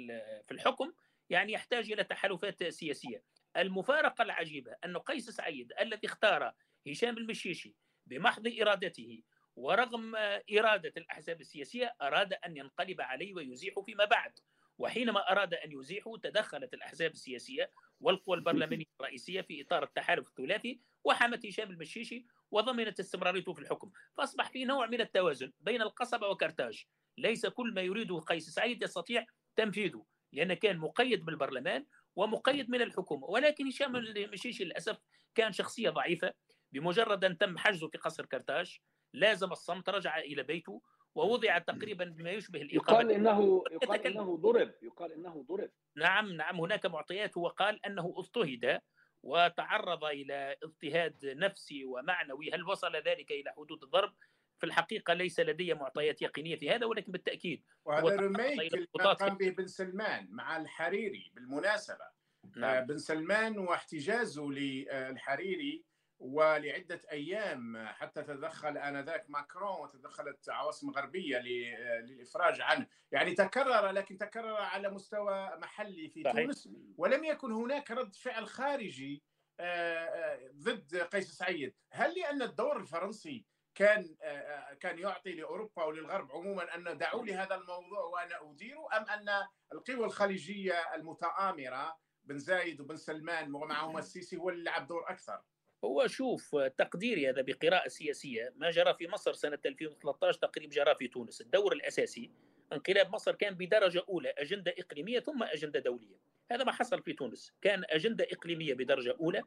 في 0.47 0.55
الحكم 0.55 0.93
يعني 1.30 1.52
يحتاج 1.52 1.92
إلى 1.92 2.04
تحالفات 2.04 2.64
سياسية. 2.64 3.23
المفارقة 3.56 4.23
العجيبة 4.23 4.76
أن 4.85 4.97
قيس 4.97 5.30
سعيد 5.30 5.73
الذي 5.80 6.06
اختار 6.06 6.54
هشام 6.88 7.18
المشيشي 7.18 7.76
بمحض 8.06 8.52
إرادته 8.61 9.23
ورغم 9.56 10.16
إرادة 10.59 10.92
الأحزاب 10.97 11.40
السياسية 11.40 11.95
أراد 12.02 12.33
أن 12.33 12.56
ينقلب 12.56 13.00
عليه 13.00 13.35
ويزيحه 13.35 13.83
فيما 13.83 14.04
بعد 14.04 14.38
وحينما 14.78 15.33
أراد 15.33 15.54
أن 15.54 15.73
يزيحه 15.73 16.16
تدخلت 16.16 16.75
الأحزاب 16.75 17.11
السياسية 17.11 17.73
والقوى 18.00 18.37
البرلمانية 18.37 18.85
الرئيسية 19.00 19.40
في 19.40 19.62
إطار 19.62 19.83
التحالف 19.83 20.28
الثلاثي 20.28 20.80
وحمت 21.04 21.47
هشام 21.47 21.71
المشيشي 21.71 22.26
وضمنت 22.50 23.00
استمراريته 23.00 23.52
في 23.52 23.61
الحكم. 23.61 23.90
فأصبح 24.16 24.50
في 24.50 24.64
نوع 24.64 24.87
من 24.87 25.00
التوازن 25.00 25.52
بين 25.61 25.83
القصبة 25.83 26.28
وكرتاج 26.28 26.85
ليس 27.18 27.47
كل 27.47 27.75
ما 27.75 27.80
يريده 27.80 28.18
قيس 28.18 28.50
سعيد 28.50 28.83
يستطيع 28.83 29.26
تنفيذه. 29.56 30.06
لأن 30.33 30.54
كان 30.54 30.78
مقيد 30.78 31.25
بالبرلمان 31.25 31.87
ومقيد 32.16 32.71
من 32.71 32.83
الحكومة. 32.83 33.26
ولكن 33.26 33.66
هشام 33.66 33.97
المشيشي 33.97 34.64
للأسف 34.64 34.99
كان 35.35 35.52
شخصية 35.52 35.90
ضعيفة. 35.90 36.33
بمجرد 36.73 37.25
أن 37.25 37.38
تم 37.38 37.59
حجزه 37.59 37.88
في 37.88 37.99
قصر 37.99 38.26
كرتاج 38.26 38.78
لازم 39.12 39.52
الصمت 39.52 39.88
رجع 39.88 40.18
إلى 40.18 40.42
بيته 40.42 40.83
ووضع 41.14 41.59
تقريبا 41.59 42.04
بما 42.04 42.30
يشبه 42.30 42.62
الإقامة. 42.62 43.00
يقال 43.00 43.11
انه 43.11 43.64
يقال 43.73 44.06
إنه 44.06 44.37
ضرب. 44.37 44.75
يقال 44.83 45.12
إنه 45.12 45.45
ضرب. 45.49 45.71
نعم 45.97 46.33
نعم. 46.33 46.61
هناك 46.61 46.87
معطيات. 46.87 47.38
هو 47.38 47.49
قال 47.49 47.87
أنه 47.87 48.14
اضطهد 48.16 48.80
وتعرض 49.23 50.04
إلى 50.04 50.56
اضطهاد 50.62 51.26
نفسي 51.26 51.85
ومعنوي. 51.85 52.50
هل 52.54 52.64
وصل 52.64 52.97
ذلك 52.97 53.33
إلى 53.33 53.52
حدود 53.56 53.83
الضرب؟ 53.83 54.14
في 54.59 54.67
الحقيقة 54.67 55.15
ليس 55.15 55.41
لدي 55.41 55.75
معطيات 55.75 56.23
يقينية 56.23 56.57
في 56.57 56.71
هذا 56.71 56.87
ولكن 56.87 57.13
بالتأكيد 57.13 57.65
وهذا 57.85 58.17
ريميك 58.17 58.89
قام 58.97 59.37
به 59.37 59.51
بن 59.51 59.67
سلمان 59.67 60.29
مع 60.31 60.57
الحريري 60.57 61.31
بالمناسبة. 61.35 62.17
نعم. 62.57 62.75
آه، 62.75 62.81
بن 62.81 62.99
سلمان 62.99 63.59
واحتجازه 63.59 64.51
للحريري 64.51 65.85
ولعدة 66.19 67.01
أيام 67.13 67.87
حتى 67.87 68.23
تدخل 68.23 68.79
آنذاك 68.79 69.31
ماكرون 69.31 69.81
وتدخلت 69.81 70.49
عواصم 70.49 70.91
غربية 70.91 71.39
للإفراج 71.39 72.61
عنه. 72.61 72.87
يعني 73.13 73.35
تكرر 73.35 73.91
لكن 73.91 74.19
تكرر 74.19 74.57
على 74.57 74.91
مستوى 74.91 75.57
محلي 75.57 76.09
في 76.09 76.23
صحيح. 76.23 76.45
تونس. 76.45 76.69
ولم 76.97 77.25
يكن 77.25 77.53
هناك 77.53 77.91
رد 77.91 78.15
فعل 78.15 78.47
خارجي 78.47 79.23
آه، 79.61 80.05
آه، 80.05 80.51
ضد 80.55 80.97
قيس 80.97 81.33
سعيد. 81.33 81.75
هل 81.93 82.19
لأن 82.19 82.43
الدور 82.43 82.81
الفرنسي 82.81 83.47
كان 83.76 84.16
آه، 84.23 84.75
كان 84.75 84.99
يعطي 84.99 85.33
لأوروبا 85.33 85.85
وللغرب 85.85 86.33
عموما 86.33 86.75
أن 86.75 86.99
دعوا 86.99 87.25
لي 87.25 87.35
هذا 87.35 87.54
الموضوع 87.54 88.00
وأنا 88.00 88.50
اديره 88.50 88.88
أم 88.97 89.04
أن 89.04 89.47
القوى 89.73 90.06
الخليجية 90.06 90.95
المتآمرة 90.95 91.99
بن 92.25 92.38
زايد 92.38 92.80
وبن 92.80 92.97
سلمان 92.97 93.54
ومعهم 93.54 93.99
السيسي 93.99 94.37
هو 94.37 94.50
اللي 94.50 94.64
لعب 94.64 94.87
دور 94.87 95.11
أكثر؟ 95.11 95.42
هو 95.85 96.06
شوف 96.06 96.56
تقديري 96.56 97.30
هذا 97.30 97.42
بقراءة 97.42 97.88
سياسية 97.88 98.52
ما 98.56 98.71
جرى 98.71 98.95
في 98.95 99.09
مصر 99.09 99.33
سنة 99.33 99.59
2013 99.66 100.38
تقريبا 100.38 100.75
جرى 100.75 100.95
في 100.95 101.09
تونس. 101.09 101.40
الدور 101.40 101.73
الأساسي 101.73 102.30
انقلاب 102.73 103.11
مصر 103.11 103.35
كان 103.35 103.54
بدرجة 103.54 104.04
أولى 104.09 104.30
أجندة 104.38 104.75
إقليمية 104.78 105.21
ثم 105.21 105.42
أجندة 105.42 105.80
دولية. 105.80 106.16
هذا 106.50 106.64
ما 106.64 106.73
حصل 106.73 107.02
في 107.02 107.12
تونس 107.12 107.52
كان 107.62 107.83
أجندة 107.90 108.26
إقليمية 108.33 108.75
بدرجة 108.75 109.16
أولى 109.21 109.42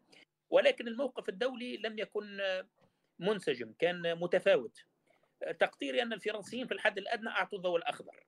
ولكن 0.50 0.88
الموقف 0.88 1.30
الدولي 1.30 1.78
لم 1.78 2.00
يكن 2.00 2.42
منسجم 3.20 3.74
كان 3.80 4.20
متفاوت. 4.20 4.86
تقديري 5.60 6.02
أن 6.02 6.14
الفرنسيين 6.14 6.68
في 6.68 6.74
الحد 6.74 6.98
الأدنى 6.98 7.30
أعطوا 7.30 7.58
الضوء 7.58 7.78
الأخضر 7.78 8.24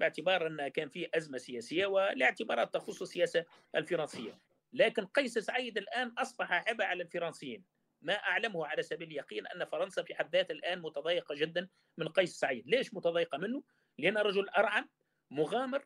باعتبار 0.00 0.46
أن 0.46 0.68
كان 0.68 0.88
في 0.88 1.08
أزمة 1.14 1.38
سياسية 1.38 1.86
ولاعتبارات 1.86 2.74
تخص 2.74 3.02
السياسة 3.02 3.44
الفرنسية. 3.74 4.38
لكن 4.72 5.06
قيس 5.06 5.38
سعيد 5.38 5.78
الآن 5.78 6.08
أصبح 6.18 6.52
عبء 6.52 6.84
على 6.84 7.02
الفرنسيين. 7.02 7.64
ما 8.02 8.14
أعلمه 8.14 8.66
على 8.66 8.82
سبيل 8.82 9.08
اليقين 9.08 9.46
أن 9.46 9.64
فرنسا 9.64 10.02
في 10.02 10.14
حد 10.14 10.36
ذاتها 10.36 10.54
الآن 10.54 10.80
متضايقة 10.82 11.34
جدا 11.34 11.68
من 11.98 12.08
قيس 12.08 12.38
سعيد. 12.38 12.68
ليش 12.68 12.94
متضايقة 12.94 13.38
منه؟ 13.38 13.62
لأن 13.98 14.18
رجل 14.18 14.48
أرعن 14.48 14.88
مغامر 15.30 15.84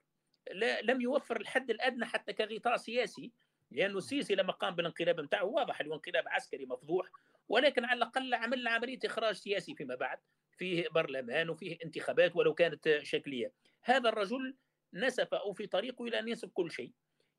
لا 0.53 0.83
لم 0.83 1.00
يوفر 1.00 1.37
الحد 1.41 1.71
الأدنى 1.71 2.05
حتى 2.05 2.33
كغطاء 2.33 2.77
سياسي. 2.77 3.33
لأنه 3.70 3.98
السيسي 3.98 4.34
لما 4.34 4.52
قام 4.52 4.75
بالانقلاب 4.75 5.20
نتاعه 5.20 5.44
واضح 5.44 5.80
أنه 5.80 5.94
انقلاب 5.94 6.28
عسكري 6.28 6.66
مفضوح 6.66 7.10
ولكن 7.48 7.84
على 7.84 7.98
الأقل 7.98 8.34
عمل 8.34 8.68
عملية 8.68 8.98
إخراج 9.04 9.34
سياسي 9.34 9.75
فيما 9.75 9.94
بعد 9.94 10.18
فيه 10.58 10.88
برلمان 10.88 11.50
وفيه 11.50 11.78
انتخابات 11.84 12.37
ولو 12.37 12.54
كانت 12.54 12.98
شكلية. 13.02 13.52
هذا 13.82 14.08
الرجل 14.08 14.56
نسف 14.94 15.34
أو 15.34 15.52
في 15.52 15.66
طريقه 15.66 16.04
إلى 16.04 16.18
أن 16.18 16.28
ينسف 16.28 16.50
كل 16.52 16.70
شيء. 16.70 16.92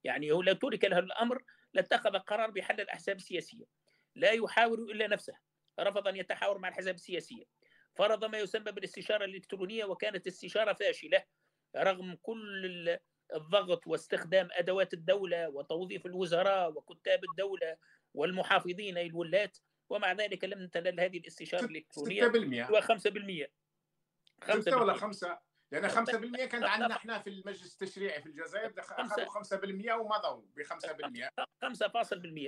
يعني 0.03 0.29
لو 0.29 0.53
ترك 0.53 0.85
له 0.85 0.99
الأمر 0.99 1.43
لاتخذ 1.73 2.17
قرار 2.17 2.49
بحل 2.51 2.81
الأحزاب 2.81 3.15
السياسية. 3.15 3.65
لا 4.15 4.31
يحاور 4.31 4.79
إلا 4.79 5.07
نفسه. 5.07 5.33
رفض 5.79 6.07
أن 6.07 6.15
يتحاور 6.15 6.57
مع 6.57 6.67
الأحزاب 6.67 6.95
السياسية. 6.95 7.43
فرض 7.95 8.25
ما 8.25 8.37
يسمى 8.37 8.71
بالاستشارة 8.71 9.25
الإلكترونية 9.25 9.85
وكانت 9.85 10.27
استشارة 10.27 10.73
فاشلة 10.73 11.23
رغم 11.75 12.15
كل 12.21 12.97
الضغط 13.35 13.87
واستخدام 13.87 14.47
أدوات 14.51 14.93
الدولة 14.93 15.49
وتوظيف 15.49 16.05
الوزراء 16.05 16.71
وكتاب 16.71 17.19
الدولة 17.29 17.77
والمحافظين 18.13 18.97
الولاة 18.97 19.51
ومع 19.89 20.11
ذلك 20.11 20.43
لم 20.43 20.67
تنل 20.67 20.99
هذه 20.99 21.17
الاستشارة 21.17 21.65
الإلكترونية 21.65 22.67
6% 22.67 22.71
و 22.71 22.81
5% 22.81 23.47
6 24.59 24.77
ولا 24.77 24.93
5 24.93 25.39
لأن 25.71 25.89
5% 25.89 25.95
كانت 26.45 26.63
عندنا 26.73 26.95
إحنا 26.95 27.19
في 27.19 27.29
المجلس 27.29 27.73
التشريعي 27.73 28.21
في 28.21 28.29
الجزائر 28.29 28.73
أخذوا 28.77 29.25
5% 29.25 29.91
ومضوا 29.91 30.41
ب 30.55 30.63
5% 30.63 30.69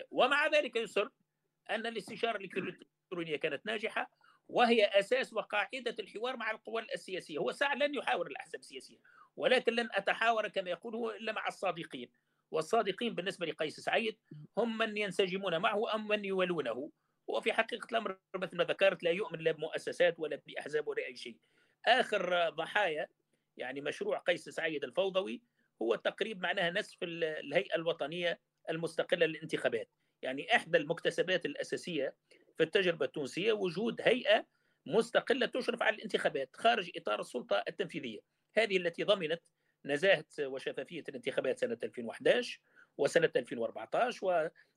5% 0.02 0.04
ومع 0.12 0.48
ذلك 0.48 0.76
يسر 0.76 1.10
أن 1.70 1.86
الاستشارة 1.86 2.38
الإلكترونية 2.38 3.36
كانت 3.36 3.66
ناجحة 3.66 4.12
وهي 4.52 4.86
أساس 4.86 5.34
وقاعدة 5.34 5.96
الحوار 6.00 6.38
مع 6.38 6.52
القوى 6.52 6.82
السياسية، 6.94 7.38
هو 7.38 7.52
ساعة 7.52 7.76
لن 7.76 7.96
يحاور 7.96 8.28
الأحزاب 8.28 8.62
السياسية، 8.62 8.98
ولكن 9.36 9.74
لن 9.74 9.90
أتحاور 9.92 10.48
كما 10.48 10.70
يقول 10.70 10.96
هو 10.96 11.12
إلا 11.12 11.32
مع 11.32 11.48
الصادقين، 11.48 12.10
والصادقين 12.52 13.16
بالنسبة 13.16 13.46
لقيس 13.46 13.80
سعيد 13.80 14.18
هم 14.58 14.78
من 14.78 14.98
ينسجمون 14.98 15.58
معه 15.58 15.96
أم 15.96 16.08
من 16.08 16.26
يولونه، 16.26 16.92
وفي 17.28 17.54
حقيقة 17.54 17.88
الأمر 17.92 18.18
مثل 18.36 18.58
ما 18.58 18.64
ذكرت 18.64 19.04
لا 19.04 19.12
يؤمن 19.12 19.40
لا 19.40 19.52
بمؤسسات 19.52 20.20
ولا 20.20 20.42
بأحزاب 20.48 20.88
ولا 20.88 21.06
أي 21.06 21.16
شيء. 21.16 21.38
آخر 21.86 22.50
ضحايا 22.50 23.08
يعني 23.58 23.82
مشروع 23.82 24.18
قيس 24.18 24.50
سعيد 24.50 24.84
الفوضوي 24.84 25.42
هو 25.82 25.96
تقريب 25.96 26.42
معناها 26.42 26.70
نسف 26.70 26.98
الهيئة 27.04 27.76
الوطنية 27.76 28.40
المستقلة 28.70 29.26
للانتخابات. 29.26 29.90
يعني 30.22 30.56
إحدى 30.56 30.78
المكتسبات 30.78 31.46
الأساسية 31.46 32.16
في 32.58 32.64
التجربة 32.64 33.06
التونسية 33.06 33.54
وجود 33.54 34.02
هيئة 34.02 34.46
مستقلة 34.86 35.46
تشرف 35.46 35.82
على 35.84 35.96
الانتخابات 35.96 36.56
خارج 36.56 36.92
إطار 36.96 37.20
السلطة 37.20 37.64
التنفيذية. 37.68 38.20
هذه 38.58 38.78
التي 38.78 39.04
ضمنت 39.04 39.42
نزاهة 39.86 40.26
وشفافية 40.40 41.04
الانتخابات 41.10 41.60
سنة 41.60 41.78
2011 41.84 42.60
وسنة 42.98 43.32
2014 43.36 44.20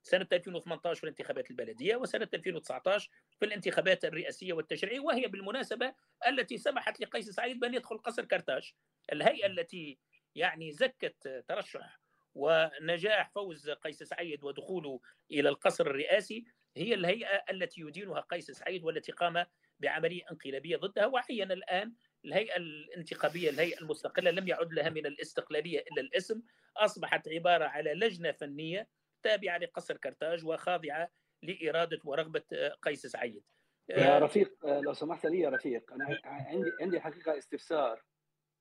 وسنة 0.05 0.27
2018 0.33 0.99
في 0.99 1.03
الانتخابات 1.03 1.51
البلدية 1.51 1.95
وسنة 1.95 2.27
2019 2.33 3.09
في 3.39 3.45
الانتخابات 3.45 4.05
الرئاسية 4.05 4.53
والتشريعية 4.53 4.99
وهي 4.99 5.27
بالمناسبة 5.27 5.93
التي 6.27 6.57
سمحت 6.57 6.99
لقيس 7.01 7.29
سعيد 7.29 7.59
بان 7.59 7.73
يدخل 7.73 7.97
قصر 7.97 8.25
كرتاج 8.25 8.73
الهيئة 9.13 9.47
التي 9.47 9.99
يعني 10.35 10.71
زكت 10.71 11.43
ترشح 11.47 11.99
ونجاح 12.35 13.29
فوز 13.29 13.69
قيس 13.69 14.03
سعيد 14.03 14.43
ودخوله 14.43 14.99
إلى 15.31 15.49
القصر 15.49 15.87
الرئاسي 15.87 16.45
هي 16.77 16.93
الهيئة 16.93 17.43
التي 17.51 17.81
يدينها 17.81 18.19
قيس 18.19 18.51
سعيد 18.51 18.83
والتي 18.83 19.11
قام 19.11 19.45
بعملية 19.79 20.21
انقلابية 20.31 20.77
ضدها. 20.77 21.05
وعين 21.05 21.51
الآن 21.51 21.93
الهيئة 22.25 22.57
الانتخابية 22.57 23.49
الهيئة 23.49 23.81
المستقلة 23.81 24.31
لم 24.31 24.47
يعد 24.47 24.73
لها 24.73 24.89
من 24.89 25.05
الاستقلالية 25.05 25.79
إلا 25.79 26.01
الاسم. 26.01 26.41
أصبحت 26.77 27.27
عبارة 27.27 27.65
على 27.65 27.93
لجنة 27.93 28.31
فنية 28.31 28.89
تابعة 29.23 29.57
لقصر 29.57 29.97
كرتاج 29.97 30.45
وخاضعة 30.45 31.11
لإرادة 31.43 31.99
ورغبة 32.03 32.43
قيس 32.81 33.05
سعيد. 33.05 33.43
يا 33.89 34.19
رفيق 34.19 34.65
لو 34.65 34.93
سمحت 34.93 35.25
لي 35.25 35.39
يا 35.39 35.49
رفيق 35.49 35.93
أنا 35.93 36.19
عندي 36.23 36.71
عندي 36.81 36.99
حقيقة 36.99 37.37
استفسار. 37.37 38.03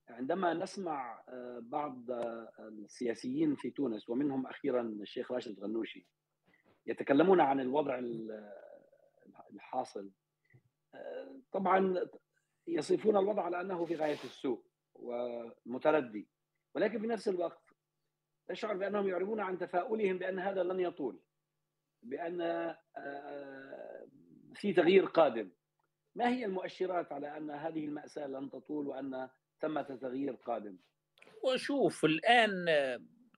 عندما 0.09 0.55
نسمع 0.55 1.25
بعض 1.63 2.11
السياسيين 2.59 3.57
في 3.57 3.71
تونس 3.71 4.09
ومنهم 4.09 4.47
أخيرا 4.47 4.83
الشيخ 4.83 5.33
راشد 5.33 5.59
الغنوشي 5.59 6.07
يتكلمون 6.87 7.41
عن 7.41 7.61
الوضع 7.61 8.01
الحاصل. 9.55 10.11
طبعا 11.53 12.09
يصفون 12.67 13.17
الوضع 13.17 13.43
على 13.43 13.61
أنه 13.61 13.85
في 13.85 13.97
غاية 13.97 14.19
السوء 14.25 14.65
ومتردي 14.95 16.29
ولكن 16.75 17.01
في 17.01 17.07
نفس 17.07 17.29
الوقت 17.29 17.75
تشعر 18.49 18.77
بأنهم 18.77 19.09
يعربون 19.09 19.41
عن 19.41 19.59
تفاؤلهم 19.59 20.19
بأن 20.19 20.39
هذا 20.39 20.63
لن 20.63 20.81
يطول 20.81 21.21
بأن 22.03 22.75
في 24.55 24.73
تغيير 24.73 25.05
قادم. 25.05 25.51
ما 26.15 26.29
هي 26.29 26.45
المؤشرات 26.45 27.13
على 27.13 27.37
أن 27.37 27.51
هذه 27.51 27.85
المأساة 27.85 28.27
لن 28.27 28.51
تطول 28.51 28.87
وأن 28.87 29.29
ثمة 29.61 29.83
تغيير 29.83 30.35
قادم؟ 30.35 30.79
وشوف 31.45 32.05
الآن 32.05 32.67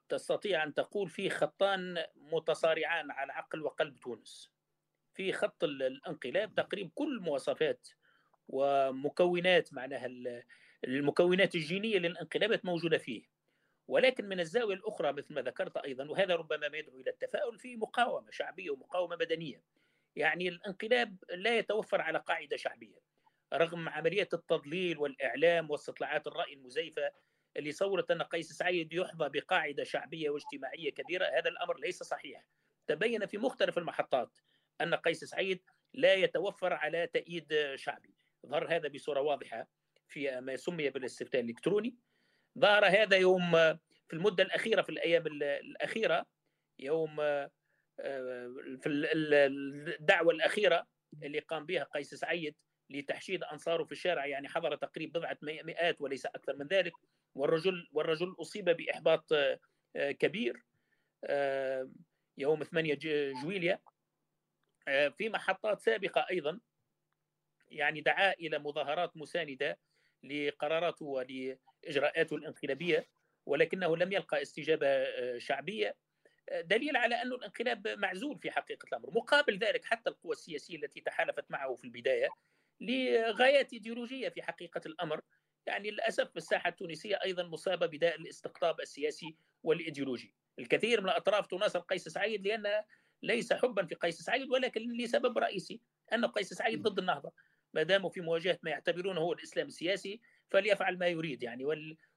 تستطيع 0.08 0.62
أن 0.62 0.74
تقول 0.74 1.10
في 1.10 1.30
خطان 1.30 2.04
متصارعان 2.16 3.10
على 3.10 3.32
عقل 3.32 3.62
وقلب 3.62 3.96
تونس. 3.96 4.50
في 5.14 5.32
خط 5.32 5.64
الانقلاب 5.64 6.54
تقريبا 6.54 6.90
كل 6.94 7.20
مواصفات 7.20 7.88
ومكونات 8.48 9.74
معناها 9.74 10.06
المكونات 10.84 11.54
الجينية 11.54 11.98
للانقلابات 11.98 12.64
موجودة 12.64 12.98
فيه. 12.98 13.22
ولكن 13.88 14.28
من 14.28 14.40
الزاوية 14.40 14.74
الأخرى 14.74 15.12
مثل 15.12 15.34
ما 15.34 15.42
ذكرت 15.42 15.76
أيضا 15.76 16.10
وهذا 16.10 16.36
ربما 16.36 16.68
ما 16.68 16.78
يدعو 16.78 16.98
إلى 17.00 17.10
التفاؤل 17.10 17.58
في 17.58 17.76
مقاومة 17.76 18.30
شعبية 18.30 18.70
ومقاومة 18.70 19.16
مدنيه 19.16 19.62
يعني 20.16 20.48
الانقلاب 20.48 21.16
لا 21.30 21.58
يتوفر 21.58 22.00
على 22.00 22.18
قاعدة 22.18 22.56
شعبية. 22.56 23.06
رغم 23.54 23.88
عمليه 23.88 24.28
التضليل 24.32 24.98
والإعلام 24.98 25.70
واستطلاعات 25.70 26.26
الرأي 26.26 26.52
المزيفة 26.54 27.10
صورت 27.70 28.10
أن 28.10 28.22
قيس 28.22 28.52
سعيد 28.52 28.92
يحظى 28.92 29.28
بقاعدة 29.28 29.84
شعبية 29.84 30.30
واجتماعية 30.30 30.90
كبيرة 30.90 31.26
هذا 31.26 31.48
الأمر 31.48 31.78
ليس 31.78 32.02
صحيح. 32.02 32.46
تبين 32.86 33.26
في 33.26 33.38
مختلف 33.38 33.78
المحطات 33.78 34.38
أن 34.80 34.94
قيس 34.94 35.24
سعيد 35.24 35.62
لا 35.94 36.14
يتوفر 36.14 36.72
على 36.72 37.06
تأييد 37.06 37.74
شعبي. 37.74 38.14
ظهر 38.46 38.76
هذا 38.76 38.88
بصورة 38.88 39.20
واضحة 39.20 39.68
في 40.08 40.40
ما 40.40 40.56
سمي 40.56 40.90
بالاستفتاء 40.90 41.40
الإلكتروني. 41.40 41.96
ظهر 42.58 42.86
هذا 42.86 43.16
يوم 43.16 43.52
في 44.08 44.12
المدة 44.12 44.44
الأخيرة 44.44 44.82
في 44.82 44.88
الأيام 44.88 45.26
الأخيرة 45.42 46.26
يوم 46.78 47.16
في 48.76 48.86
الدعوة 48.86 50.32
الأخيرة 50.34 50.86
اللي 51.22 51.38
قام 51.38 51.66
بها 51.66 51.82
قيس 51.84 52.14
سعيد 52.14 52.54
لتحشيد 52.90 53.44
أنصاره 53.44 53.84
في 53.84 53.92
الشارع. 53.92 54.26
يعني 54.26 54.48
حضر 54.48 54.76
تقريبا 54.76 55.18
بضعة 55.18 55.38
مئات 55.42 56.00
وليس 56.00 56.26
أكثر 56.26 56.56
من 56.56 56.66
ذلك. 56.66 56.92
والرجل 57.36 57.88
والرجل 57.92 58.36
أصيب 58.40 58.64
بإحباط 58.64 59.32
كبير 59.96 60.62
يوم 62.38 62.64
8 62.64 62.98
جويليا 63.42 63.78
في 64.86 65.28
محطات 65.28 65.80
سابقة 65.80 66.26
أيضا 66.30 66.60
يعني 67.68 68.00
دعا 68.00 68.32
إلى 68.32 68.58
مظاهرات 68.58 69.16
مساندة 69.16 69.78
لقراراته 70.22 71.06
ولإجراءاته 71.06 72.36
الانقلابية 72.36 73.06
ولكنه 73.46 73.96
لم 73.96 74.12
يلقى 74.12 74.42
استجابة 74.42 75.06
شعبية 75.38 75.96
دليل 76.52 76.96
على 76.96 77.22
أن 77.22 77.32
الانقلاب 77.32 77.88
معزول 77.88 78.38
في 78.38 78.50
حقيقة 78.50 78.86
الأمر 78.86 79.10
مقابل 79.10 79.58
ذلك 79.58 79.84
حتى 79.84 80.10
القوى 80.10 80.32
السياسية 80.32 80.76
التي 80.76 81.00
تحالفت 81.00 81.50
معه 81.50 81.74
في 81.74 81.84
البداية 81.84 82.28
لغايات 82.80 83.72
إيديولوجية 83.72 84.28
في 84.28 84.42
حقيقة 84.42 84.80
الأمر. 84.86 85.20
يعني 85.66 85.90
للأسف 85.90 86.36
الساحة 86.36 86.68
التونسية 86.68 87.18
أيضا 87.24 87.42
مصابة 87.42 87.86
بداء 87.86 88.16
الاستقطاب 88.16 88.80
السياسي 88.80 89.36
والإيديولوجي. 89.62 90.34
الكثير 90.58 91.00
من 91.00 91.08
الأطراف 91.08 91.46
تناصر 91.46 91.78
قيس 91.78 92.08
سعيد 92.08 92.46
لأن 92.46 92.84
ليس 93.22 93.52
حبا 93.52 93.86
في 93.86 93.94
قيس 93.94 94.22
سعيد 94.22 94.50
ولكن 94.50 94.96
لسبب 94.96 95.38
رئيسي 95.38 95.80
أن 96.12 96.24
قيس 96.24 96.54
سعيد 96.54 96.82
ضد 96.82 96.98
النهضة. 96.98 97.32
ما 97.74 97.82
داموا 97.82 98.10
في 98.10 98.20
مواجهة 98.20 98.58
ما 98.62 98.70
يعتبرونه 98.70 99.20
هو 99.20 99.32
الإسلام 99.32 99.66
السياسي 99.66 100.20
فليفعل 100.50 100.98
ما 100.98 101.06
يريد 101.06 101.42
يعني 101.42 101.64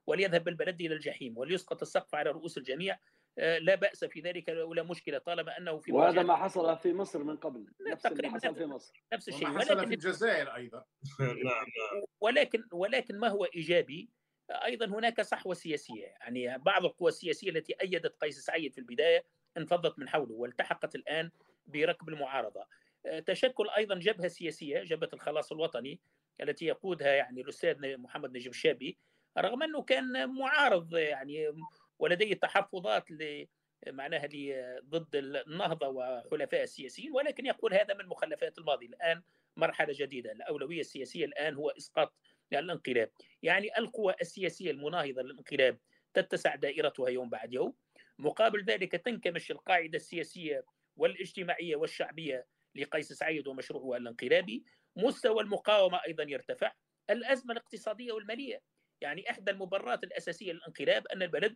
وليذهب 0.07 0.43
بالبلد 0.43 0.81
إلى 0.81 0.95
الجحيم 0.95 1.37
وليسقط 1.37 1.81
السقف 1.81 2.15
على 2.15 2.31
رؤوس 2.31 2.57
الجميع 2.57 2.99
لا 3.37 3.75
بأس 3.75 4.05
في 4.05 4.21
ذلك 4.21 4.47
ولا 4.47 4.83
مشكلة 4.83 5.17
طالما 5.17 5.57
أنه 5.57 5.77
في 5.77 5.91
وهذا 5.91 6.23
ما 6.23 6.35
حصل 6.35 6.77
في 6.77 6.93
مصر 6.93 7.23
من 7.23 7.37
قبل 7.37 7.65
نفس 7.91 8.05
اللي 8.05 8.29
حصل 8.29 8.55
في 8.55 8.65
مصر. 8.65 9.03
نفس 9.13 9.29
الشيء 9.29 9.47
حصل 9.47 9.87
في 9.87 9.93
الجزائر 9.93 10.55
أيضا. 10.55 10.85
نعم 11.19 11.35
نعم. 11.45 12.03
ولكن 12.21 12.63
ولكن 12.71 13.19
ما 13.19 13.27
هو 13.27 13.45
إيجابي؟ 13.45 14.09
أيضا 14.51 14.85
هناك 14.85 15.21
صحوة 15.21 15.53
سياسية 15.53 16.05
يعني 16.05 16.57
بعض 16.57 16.85
القوى 16.85 17.09
السياسية 17.09 17.49
التي 17.49 17.75
أيدت 17.81 18.15
قيس 18.21 18.39
سعيد 18.39 18.73
في 18.73 18.77
البداية 18.77 19.25
انفضت 19.57 19.99
من 19.99 20.09
حوله 20.09 20.33
والتحقت 20.33 20.95
الآن 20.95 21.31
بركب 21.67 22.09
المعارضة. 22.09 22.65
تشكل 23.25 23.69
أيضا 23.77 23.95
جبهة 23.95 24.27
سياسية 24.27 24.83
جبهة 24.83 25.09
الخلاص 25.13 25.51
الوطني 25.51 25.99
التي 26.41 26.65
يقودها 26.65 27.13
يعني 27.13 27.41
الأستاذ 27.41 27.97
محمد 27.97 28.37
نجيب 28.37 28.51
الشابي 28.51 28.97
رغم 29.37 29.63
أنه 29.63 29.81
كان 29.83 30.29
معارض 30.29 30.95
يعني 30.95 31.47
ولديه 31.99 32.33
تحفظات 32.33 33.05
معناها 33.87 34.29
ضد 34.85 35.15
النهضة 35.15 35.87
وحلفاء 35.87 36.63
السياسيين 36.63 37.11
ولكن 37.11 37.45
يقول 37.45 37.73
هذا 37.73 37.93
من 37.93 38.05
مخلفات 38.05 38.57
الماضي. 38.57 38.85
الآن 38.85 39.23
مرحلة 39.57 39.93
جديدة. 39.97 40.31
الأولوية 40.31 40.79
السياسية 40.79 41.25
الآن 41.25 41.55
هو 41.55 41.69
إسقاط 41.69 42.13
الانقلاب. 42.53 43.11
يعني 43.43 43.77
القوى 43.77 44.13
السياسية 44.21 44.71
المناهضة 44.71 45.21
للانقلاب 45.21 45.77
تتسع 46.13 46.55
دائرتها 46.55 47.09
يوم 47.09 47.29
بعد 47.29 47.53
يوم. 47.53 47.73
مقابل 48.19 48.63
ذلك 48.63 48.91
تنكمش 48.91 49.51
القاعدة 49.51 49.95
السياسية 49.95 50.65
والاجتماعية 50.97 51.75
والشعبية 51.75 52.45
لقيس 52.75 53.13
سعيد 53.13 53.47
ومشروعه 53.47 53.97
الانقلابي. 53.97 54.63
مستوى 54.95 55.43
المقاومة 55.43 56.01
أيضا 56.07 56.23
يرتفع. 56.23 56.71
الأزمة 57.09 57.51
الاقتصادية 57.51 58.11
والمالية. 58.11 58.61
يعني 59.01 59.29
إحدى 59.29 59.51
المبررات 59.51 60.03
الأساسية 60.03 60.51
للانقلاب 60.51 61.07
أن 61.07 61.21
البلد 61.21 61.55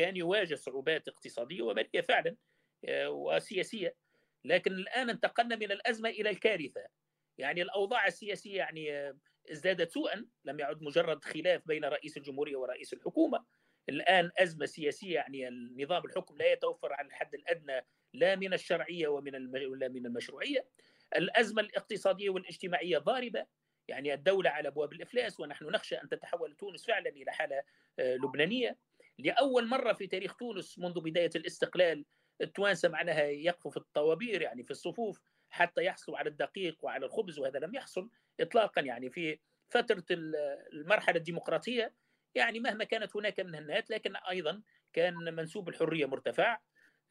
كان 0.00 0.16
يواجه 0.16 0.54
صعوبات 0.54 1.08
اقتصادية 1.08 1.62
ومالية 1.62 2.00
فعلا 2.00 2.36
آه، 2.84 3.10
وسياسية. 3.10 3.96
لكن 4.44 4.72
الآن 4.72 5.10
انتقلنا 5.10 5.56
من 5.56 5.72
الأزمة 5.72 6.08
إلى 6.08 6.30
الكارثة. 6.30 6.86
يعني 7.38 7.62
الأوضاع 7.62 8.06
السياسية 8.06 8.56
يعني 8.56 8.92
آه، 8.92 9.18
ازدادت 9.52 9.90
سوءا. 9.90 10.26
لم 10.44 10.60
يعد 10.60 10.82
مجرد 10.82 11.24
خلاف 11.24 11.62
بين 11.66 11.84
رئيس 11.84 12.16
الجمهورية 12.16 12.56
ورئيس 12.56 12.92
الحكومة. 12.92 13.44
الآن 13.88 14.30
أزمة 14.38 14.66
سياسية 14.66 15.14
يعني 15.14 15.48
النظام 15.48 16.04
الحكم 16.04 16.36
لا 16.36 16.52
يتوفر 16.52 16.92
على 16.92 17.08
الحد 17.08 17.34
الأدنى 17.34 17.86
لا 18.14 18.36
من 18.36 18.52
الشرعية 18.52 19.08
ومن 19.08 19.56
ولا 19.66 19.88
من 19.88 20.06
المشروعية. 20.06 20.66
الأزمة 21.16 21.62
الاقتصادية 21.62 22.30
والاجتماعية 22.30 22.98
ضاربة. 22.98 23.46
يعني 23.88 24.14
الدولة 24.14 24.50
على 24.50 24.68
أبواب 24.68 24.92
الإفلاس 24.92 25.40
ونحن 25.40 25.64
نخشى 25.64 25.96
أن 25.96 26.08
تتحول 26.08 26.56
تونس 26.56 26.86
فعلا 26.86 27.10
إلى 27.10 27.32
حالة 27.32 27.62
آه، 27.98 28.16
لبنانية. 28.16 28.78
لأول 29.18 29.66
مرة 29.66 29.92
في 29.92 30.06
تاريخ 30.06 30.36
تونس 30.36 30.78
منذ 30.78 31.00
بداية 31.00 31.30
الاستقلال 31.36 32.04
التوانسة 32.40 32.88
معناها 32.88 33.22
يقفوا 33.22 33.70
في 33.70 33.76
الطوابير 33.76 34.42
يعني 34.42 34.64
في 34.64 34.70
الصفوف 34.70 35.20
حتى 35.50 35.84
يحصلوا 35.84 36.18
على 36.18 36.30
الدقيق 36.30 36.84
وعلى 36.84 37.06
الخبز 37.06 37.38
وهذا 37.38 37.58
لم 37.58 37.74
يحصل 37.74 38.10
اطلاقا 38.40 38.80
يعني 38.80 39.10
في 39.10 39.38
فترة 39.68 40.04
المرحلة 40.72 41.16
الديمقراطية. 41.16 41.94
يعني 42.34 42.60
مهما 42.60 42.84
كانت 42.84 43.16
هناك 43.16 43.40
من 43.40 43.54
هنات 43.54 43.90
لكن 43.90 44.16
أيضا 44.16 44.62
كان 44.92 45.14
منسوب 45.14 45.68
الحرية 45.68 46.06
مرتفع. 46.06 46.58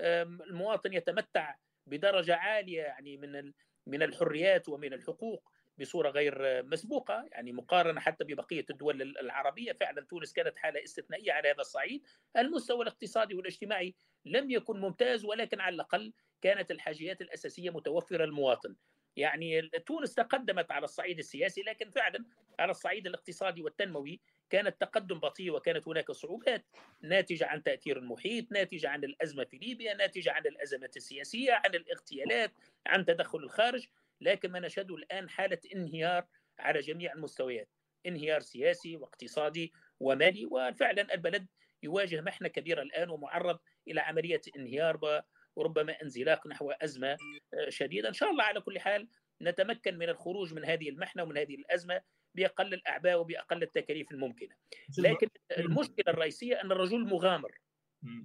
المواطن 0.01 0.93
يتمتع 0.93 1.55
بدرجة 1.85 2.35
عالية 2.35 2.81
يعني 2.81 3.17
من 3.17 3.53
من 3.87 4.03
الحريات 4.03 4.69
ومن 4.69 4.93
الحقوق. 4.93 5.51
بصورة 5.79 6.09
غير 6.09 6.63
مسبوقة 6.65 7.25
يعني 7.31 7.51
مقارنة 7.51 7.99
حتى 7.99 8.23
ببقية 8.23 8.65
الدول 8.69 9.01
العربية 9.01 9.71
فعلا 9.73 10.01
تونس 10.01 10.33
كانت 10.33 10.57
حالة 10.57 10.83
استثنائية 10.83 11.31
على 11.31 11.49
هذا 11.49 11.61
الصعيد. 11.61 12.03
المستوى 12.37 12.81
الاقتصادي 12.81 13.35
والاجتماعي 13.35 13.95
لم 14.25 14.51
يكن 14.51 14.79
ممتاز 14.79 15.25
ولكن 15.25 15.59
على 15.59 15.75
الأقل 15.75 16.13
كانت 16.41 16.71
الحاجيات 16.71 17.21
الأساسية 17.21 17.69
متوفرة 17.69 18.25
للمواطن 18.25 18.75
يعني 19.15 19.69
تونس 19.85 20.15
تقدمت 20.15 20.71
على 20.71 20.83
الصعيد 20.83 21.19
السياسي 21.19 21.61
لكن 21.61 21.89
فعلا 21.89 22.25
على 22.59 22.71
الصعيد 22.71 23.07
الاقتصادي 23.07 23.61
والتنموي 23.61 24.19
كان 24.49 24.67
التقدم 24.67 25.19
بطيء 25.19 25.51
وكانت 25.51 25.87
هناك 25.87 26.11
صعوبات 26.11 26.65
ناتجة 27.01 27.45
عن 27.45 27.63
تأثير 27.63 27.97
المحيط، 27.97 28.51
ناتجة 28.51 28.89
عن 28.89 29.03
الأزمة 29.03 29.43
في 29.43 29.57
ليبيا، 29.57 29.93
ناتجة 29.93 30.31
عن 30.31 30.45
الأزمات 30.45 30.97
السياسية، 30.97 31.53
عن 31.53 31.75
الاغتيالات، 31.75 32.51
عن 32.85 33.05
تدخل 33.05 33.39
الخارج، 33.39 33.87
لكن 34.21 34.51
ما 34.51 34.59
نشهده 34.59 34.95
الآن 34.95 35.29
حالة 35.29 35.59
انهيار 35.75 36.27
على 36.59 36.79
جميع 36.79 37.13
المستويات، 37.13 37.69
انهيار 38.05 38.39
سياسي 38.39 38.95
واقتصادي 38.95 39.73
ومالي 39.99 40.45
وفعلا 40.45 41.13
البلد 41.13 41.47
يواجه 41.83 42.21
محنة 42.21 42.47
كبيرة 42.47 42.81
الآن 42.81 43.09
ومعرض 43.09 43.59
إلى 43.87 44.01
عملية 44.01 44.41
انهيار 44.57 45.23
وربما 45.55 46.01
انزلاق 46.03 46.47
نحو 46.47 46.71
أزمة 46.71 47.17
آه، 47.53 47.69
شديدة، 47.69 48.09
إن 48.09 48.13
شاء 48.13 48.29
الله 48.31 48.43
على 48.43 48.61
كل 48.61 48.79
حال 48.79 49.07
نتمكن 49.41 49.97
من 49.97 50.09
الخروج 50.09 50.53
من 50.53 50.65
هذه 50.65 50.89
المحنة 50.89 51.23
ومن 51.23 51.37
هذه 51.37 51.55
الأزمة 51.55 52.01
بأقل 52.35 52.73
الأعباء 52.73 53.19
وبأقل 53.19 53.63
التكاليف 53.63 54.11
الممكنة. 54.11 54.55
لكن 54.99 55.27
المشكلة 55.57 56.05
الرئيسية 56.07 56.61
أن 56.61 56.71
الرجل 56.71 57.05
مغامر. 57.05 57.51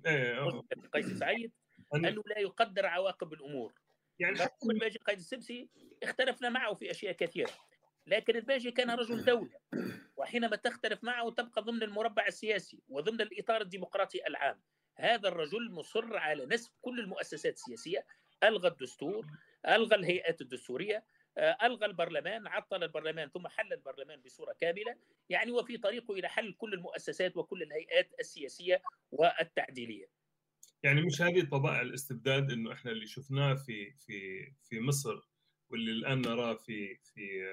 إيه،. 0.06 0.46
مشكله 0.46 0.88
قيس 0.92 1.06
سعيد 1.06 1.52
أنه 1.94 2.22
لا 2.26 2.38
يقدر 2.38 2.86
عواقب 2.86 3.32
الأمور. 3.32 3.74
يعني 4.18 4.38
حتى 4.38 4.66
الباجي 4.70 4.98
قيد 4.98 5.18
السبسي 5.18 5.68
اختلفنا 6.02 6.48
معه 6.48 6.74
في 6.74 6.90
أشياء 6.90 7.12
كثيرة. 7.12 7.50
لكن 8.06 8.36
الباجي 8.36 8.70
كان 8.70 8.90
رجل 8.90 9.24
دولة 9.24 9.60
وحينما 10.16 10.56
تختلف 10.56 11.04
معه 11.04 11.30
تبقى 11.30 11.62
ضمن 11.62 11.82
المربع 11.82 12.26
السياسي 12.26 12.82
وضمن 12.88 13.20
الإطار 13.20 13.60
الديمقراطي 13.60 14.26
العام. 14.26 14.62
هذا 14.96 15.28
الرجل 15.28 15.70
مصر 15.70 16.16
على 16.16 16.46
نسف 16.46 16.72
كل 16.80 17.00
المؤسسات 17.00 17.54
السياسية 17.54 18.06
ألغى 18.44 18.68
الدستور 18.68 19.26
ألغى 19.68 19.96
الهيئات 19.96 20.40
الدستورية 20.40 21.04
آه، 21.38 21.58
ألغى 21.62 21.86
البرلمان 21.86 22.46
عطل 22.46 22.82
البرلمان 22.82 23.28
ثم 23.28 23.48
حل 23.48 23.72
البرلمان 23.72 24.20
بصورة 24.20 24.52
كاملة. 24.60 24.96
يعني 25.28 25.50
وفي 25.50 25.78
طريقه 25.78 26.14
إلى 26.14 26.28
حل 26.28 26.52
كل 26.52 26.74
المؤسسات 26.74 27.36
وكل 27.36 27.62
الهيئات 27.62 28.10
السياسية 28.20 28.82
والتعديلية. 29.12 30.06
يعني 30.84 31.02
مش 31.02 31.22
هذه 31.22 31.42
طبائع 31.42 31.80
الاستبداد 31.80 32.50
إنه 32.50 32.72
إحنا 32.72 32.90
اللي 32.90 33.06
شفناه 33.06 33.54
في 33.54 33.92
في 34.06 34.52
في 34.64 34.80
مصر 34.80 35.20
واللي 35.70 35.92
الآن 35.92 36.20
نراه 36.20 36.54
في 36.54 36.96
في 36.96 37.44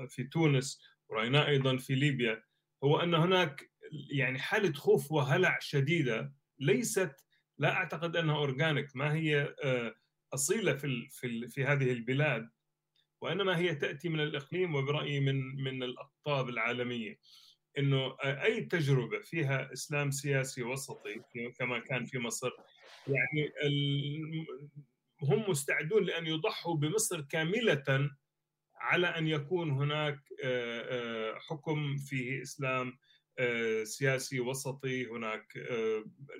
آه، 0.00 0.06
في 0.06 0.24
تونس 0.24 0.80
ورأيناه 1.08 1.46
أيضا 1.46 1.76
في 1.76 1.94
ليبيا. 1.94 2.42
هو 2.84 3.00
أن 3.00 3.14
هناك 3.14 3.70
يعني 4.10 4.38
حالة 4.38 4.72
خوف 4.72 5.12
وهلع 5.12 5.58
شديدة 5.60 6.34
ليست 6.58 7.12
لا 7.58 7.72
أعتقد 7.72 8.16
أنها 8.16 8.36
أورجانيك. 8.36 8.96
ما 8.96 9.14
هي 9.14 9.54
آه، 9.64 9.94
أصيلة 10.34 10.74
في 10.74 11.08
في 11.10 11.48
في 11.48 11.64
هذه 11.64 11.92
البلاد 11.92 12.50
وإنما 13.20 13.58
هي 13.58 13.74
تأتي 13.74 14.08
من 14.08 14.20
الإقليم 14.20 14.74
وبرأيي 14.74 15.20
من 15.20 15.62
من 15.64 15.82
الأقطاب 15.82 16.48
العالمية. 16.48 17.18
إنه 17.78 18.16
أي 18.22 18.60
تجربة 18.60 19.20
فيها 19.20 19.72
إسلام 19.72 20.10
سياسي 20.10 20.62
وسطي 20.62 21.22
كما 21.58 21.78
كان 21.78 22.04
في 22.04 22.18
مصر 22.18 22.50
يعني 23.06 23.52
هم 25.22 25.50
مستعدون 25.50 26.04
لأن 26.04 26.26
يضحوا 26.26 26.76
بمصر 26.76 27.20
كاملة 27.20 28.10
على 28.76 29.06
أن 29.06 29.28
يكون 29.28 29.70
هناك 29.70 30.18
حكم 31.48 31.96
فيه 31.96 32.42
إسلام 32.42 32.98
سياسي 33.82 34.40
وسطي 34.40 35.06
هناك 35.06 35.46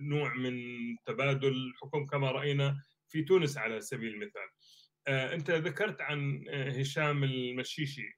نوع 0.01 0.35
من 0.35 0.55
تبادل 1.07 1.73
حكم 1.83 2.07
كما 2.07 2.31
رأينا 2.31 2.83
في 3.09 3.23
تونس 3.23 3.59
على 3.59 3.81
سبيل 3.81 4.15
المثال. 4.15 4.49
أنت 5.09 5.51
ذكرت 5.51 6.01
عن 6.01 6.45
آه، 6.49 6.71
هشام 6.71 7.25
المشيشي 7.25 8.15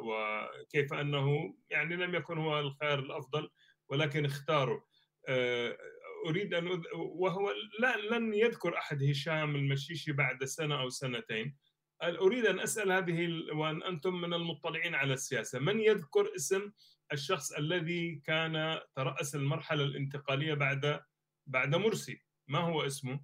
وكيف 0.00 0.92
أنه 0.92 1.54
يعني 1.70 1.96
لم 1.96 2.14
يكن 2.14 2.38
هو 2.38 2.60
الخيار 2.60 2.98
الأفضل 2.98 3.50
ولكن 3.88 4.24
اختاره. 4.24 4.84
آه، 5.28 5.78
أريد 6.26 6.54
أن 6.54 6.82
وهو 6.94 7.54
لا 7.80 7.96
لن 7.96 8.34
يذكر 8.34 8.78
أحد 8.78 9.02
هشام 9.02 9.56
المشيشي 9.56 10.12
بعد 10.12 10.44
سنة 10.44 10.80
أو 10.80 10.88
سنتين. 10.88 11.56
أريد 12.02 12.46
أن 12.46 12.60
أسأل 12.60 12.92
هذه 12.92 13.28
وأن 13.52 13.82
أنتم 13.82 14.20
من 14.20 14.34
المطلعين 14.34 14.94
على 14.94 15.14
السياسة 15.14 15.58
من 15.58 15.80
يذكر 15.80 16.34
اسم 16.36 16.72
الشخص 17.12 17.52
الذي 17.52 18.22
كان 18.24 18.80
ترأس 18.96 19.34
المرحلة 19.34 19.84
الانتقالية 19.84 20.54
بعد 20.54 21.00
بعد 21.46 21.74
مرسي؟ 21.74 22.22
ما 22.48 22.58
هو 22.58 22.86
اسمه؟ 22.86 23.20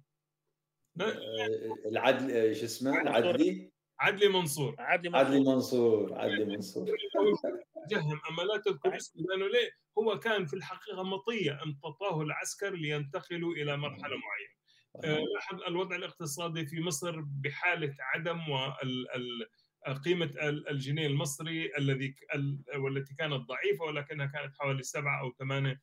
العدل 1.85 2.31
إيش 2.31 2.63
اسمه؟ 2.63 3.01
العدلي؟ 3.01 3.71
عدلي 3.99 4.27
منصور. 4.27 4.75
عدلي 4.79 5.09
منصور. 5.09 5.23
عدلي 5.23 5.39
منصور 5.39 6.19
عدلي 6.19 6.45
منصور. 6.45 6.85
جهم 7.91 8.19
أما 8.29 8.41
لا 8.41 8.57
تذكر 8.65 8.95
اسمه 8.97 9.25
لأنه 9.29 9.47
ليه 9.47 9.71
هو 9.97 10.19
كان 10.19 10.45
في 10.45 10.55
الحقيقة 10.55 11.03
مطية 11.03 11.59
امتطاه 11.63 12.21
العسكر 12.21 12.73
لينتقلوا 12.73 13.53
إلى 13.53 13.77
مرحلة 13.77 14.15
معينة. 14.17 14.57
آه، 15.03 15.23
لاحظ 15.33 15.61
الوضع 15.61 15.95
الاقتصادي 15.95 16.65
في 16.65 16.81
مصر 16.81 17.21
بحالة 17.21 17.95
عدم 17.99 18.39
قيمة 20.05 20.31
الجنيه 20.71 21.07
المصري 21.07 21.77
الذي 21.77 22.15
والتي 22.75 23.15
كانت 23.15 23.33
ضعيفة 23.33 23.85
ولكنها 23.85 24.25
كانت 24.25 24.55
حوالي 24.59 24.83
سبعة 24.83 25.21
أو 25.21 25.31
ثمانية 25.39 25.81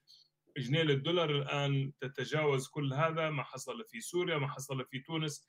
جنيه 0.56 0.82
للدولار 0.82 1.30
الآن 1.30 1.92
تتجاوز 2.00 2.68
كل 2.68 2.92
هذا 2.92 3.30
ما 3.30 3.42
حصل 3.42 3.84
في 3.88 4.00
سوريا 4.00 4.38
ما 4.38 4.48
حصل 4.48 4.84
في 4.84 4.98
تونس. 4.98 5.48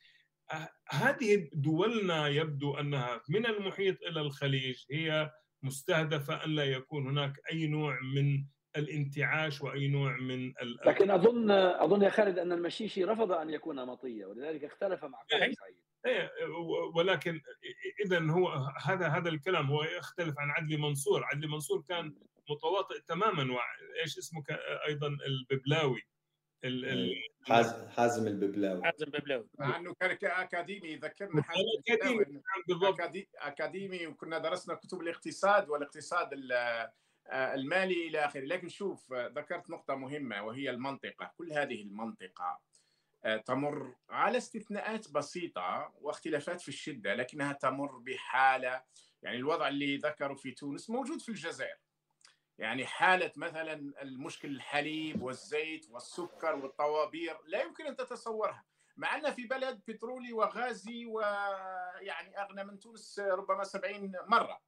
هذه 0.90 1.50
دولنا 1.54 2.28
يبدو 2.28 2.78
أنها 2.78 3.22
من 3.30 3.46
المحيط 3.46 4.04
إلى 4.04 4.22
الخليج 4.22 4.86
هي 4.92 5.32
مستهدفة 5.64 6.46
أن 6.46 6.56
لا 6.56 6.66
يكون 6.66 7.08
هناك 7.08 7.34
أي 7.52 7.68
نوع 7.68 8.00
من 8.02 8.46
الانتعاش 8.78 9.62
وأي 9.62 9.88
نوع 9.88 10.18
من 10.18 10.54
ال... 10.62 10.78
لكن 10.86 11.12
أظن 11.12 11.52
أظن 11.52 12.02
يا 12.02 12.10
خالد 12.10 12.40
أن 12.40 12.52
المشيشي 12.52 13.04
رفض 13.04 13.32
أن 13.32 13.50
يكون 13.50 13.86
مطية 13.86 14.26
ولذلك 14.26 14.64
اختلف 14.64 15.06
مع 15.06 15.20
سعيد. 15.32 15.56
إيه، 16.06 16.32
ولكن 16.96 17.42
اذا 18.06 18.32
هو 18.32 18.48
هذا 18.82 19.08
هذا 19.08 19.30
الكلام 19.30 19.68
هو 19.68 19.84
يختلف 19.84 20.40
عن 20.40 20.50
عدلي 20.50 20.78
منصور، 20.78 21.24
عدلي 21.24 21.48
منصور 21.48 21.84
كان 21.90 22.16
متواطئ 22.50 23.02
تماما 23.08 23.54
وايش 23.54 24.18
اسمه 24.18 24.44
أيضا؟ 24.88 25.08
الببلاوي. 25.08 26.02
إيه، 26.64 27.28
حازم 27.44 27.90
حازم 27.90 28.28
الببلاوي. 28.28 28.84
حازم 28.84 29.06
الببلاوي. 29.06 29.48
مع 29.60 29.78
إنه 29.78 29.94
كان 29.94 30.18
أكاديمي 30.24 30.88
يذكرنا 30.90 31.44
حازم 31.44 31.64
أكاديمي 31.88 32.26
بالضبط. 32.68 32.98
أكاديمي 33.36 34.08
وكنا 34.08 34.38
درسنا 34.38 34.76
كتب 34.76 35.02
الاقتصاد 35.02 35.70
والاقتصاد 35.70 36.30
المالي 37.32 38.08
إلى 38.08 38.26
آخره. 38.26 38.42
لكن 38.42 38.70
شوف 38.70 39.14
ذكرت 39.14 39.70
نقطة 39.70 39.96
مهمة 39.96 40.44
وهي 40.44 40.70
المنطقة. 40.70 41.32
كل 41.38 41.54
هذه 41.54 41.82
المنطقة 41.82 42.60
آه، 43.26 43.38
تمر 43.38 43.96
على 44.10 44.38
استثناءات 44.38 45.12
بسيطة 45.12 45.94
واختلافات 46.02 46.62
في 46.62 46.70
الشدة 46.70 47.14
لكنها 47.14 47.54
تمر 47.54 47.98
بحالة 47.98 48.84
يعني 49.22 49.38
الوضع 49.38 49.68
اللي 49.68 49.98
ذكره 49.98 50.34
في 50.34 50.52
تونس 50.52 50.90
موجود 50.90 51.22
في 51.22 51.30
الجزائر. 51.30 51.76
يعني 52.58 52.86
حالة 52.86 53.32
مثلا 53.38 53.74
المشكل 54.02 54.50
الحليب 54.50 55.24
والزيت 55.24 55.90
والسكر 55.90 56.56
والطوابير 56.56 57.38
لا 57.46 57.62
يمكن 57.62 57.88
أن 57.88 57.96
تتصورها 57.96 58.66
مع 58.98 59.16
أن 59.16 59.32
في 59.32 59.46
بلد 59.48 59.82
بترولي 59.88 60.34
وغازي 60.34 61.06
ويعني 61.06 62.42
أغنى 62.42 62.64
من 62.64 62.80
تونس 62.80 63.20
ربما 63.20 63.64
70 63.64 64.12
مرة 64.28 64.62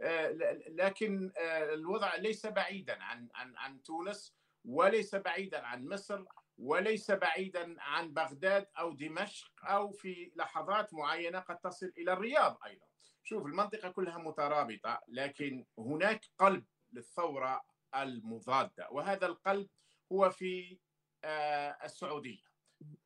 آه، 0.00 0.30
لكن 0.68 1.32
آه، 1.38 1.74
الوضع 1.74 2.16
ليس 2.16 2.46
بعيدا 2.46 3.02
عن 3.02 3.28
عن 3.34 3.56
عن 3.56 3.82
تونس 3.82 4.36
وليس 4.64 5.14
بعيدا 5.14 5.66
عن 5.66 5.88
مصر 5.88 6.24
وليس 6.58 7.10
بعيدا 7.10 7.76
عن 7.78 8.12
بغداد 8.12 8.66
أو 8.78 8.92
دمشق 8.92 9.52
أو 9.64 9.90
في 9.92 10.32
لحظات 10.36 10.94
معينة 10.94 11.38
قد 11.38 11.58
تصل 11.58 11.92
إلى 11.98 12.12
الرياض 12.12 12.58
أيضا. 12.66 12.86
شوف 13.24 13.46
المنطقة 13.46 13.88
كلها 13.88 14.18
مترابطة 14.18 15.00
لكن 15.08 15.66
هناك 15.78 16.24
قلب 16.38 16.64
للثورة 16.92 17.64
المضادة 17.94 18.88
وهذا 18.90 19.26
القلب 19.26 19.68
هو 20.12 20.30
في 20.30 20.78
آه، 21.24 21.78
السعودية 21.84 22.52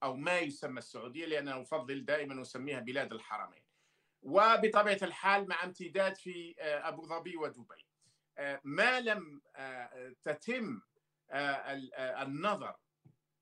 أو 0.02 0.16
ما 0.16 0.38
يسمى 0.38 0.78
السعودية 0.78 1.26
لأنه 1.26 1.58
نفضل 1.58 2.04
دائما 2.04 2.34
نسميها 2.34 2.80
بلاد 2.80 3.12
الحرمين. 3.12 3.62
وبطبيعة 4.22 4.98
الحال 5.02 5.48
مع 5.48 5.64
امتداد 5.64 6.16
في 6.16 6.54
آه، 6.58 6.88
أبو 6.88 7.02
ظبي 7.02 7.36
ودبي. 7.36 7.86
آه، 8.38 8.60
ما 8.64 9.00
لم 9.00 9.40
تتم 10.22 10.80
النظر 12.22 12.76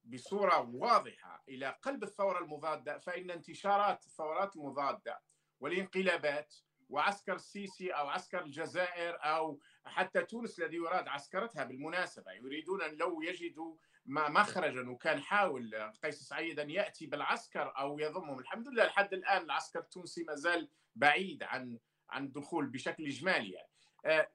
بصورة 0.05 0.61
واضحة 0.61 1.43
إلى 1.49 1.79
قلب 1.83 2.03
الثورة 2.03 2.39
المضادة 2.39 2.99
فإن 2.99 3.31
انتشارات 3.31 4.07
الثورات 4.07 4.57
المضادة 4.57 5.21
والانقلابات 5.61 6.55
وعسكر 6.89 7.35
السيسي 7.35 7.91
أو 7.91 8.09
عسكر 8.09 8.43
الجزائر 8.43 9.19
أو 9.21 9.61
حتى 9.87 10.23
تونس 10.23 10.59
الذي 10.59 10.77
يراد 10.77 11.09
عسكرتها 11.09 11.65
بالمناسبة 11.65 12.33
يريدون 12.33 12.83
أن 12.83 12.95
لو 12.95 13.23
يجدوا 13.23 13.77
مخرجا 14.07 14.91
وكان 14.91 15.21
حاول 15.21 15.93
قيس 16.03 16.23
سعيد 16.23 16.61
أن 16.61 16.71
يأتي 16.71 17.07
بالعسكر 17.07 17.73
أو 17.79 17.99
يضمهم 17.99 18.39
الحمد 18.39 18.69
لله 18.69 18.85
لحد 18.85 19.15
الآن 19.15 19.43
العسكر 19.43 19.79
التونسي 19.79 20.25
ما 20.25 20.35
زال 20.35 20.69
بعيد 20.95 21.43
عن 21.43 21.79
عن 22.11 22.25
الدخول 22.25 22.67
بشكل 22.67 23.07
إجمالي 23.07 23.51
يعني. 23.51 23.69
آه 24.05 24.29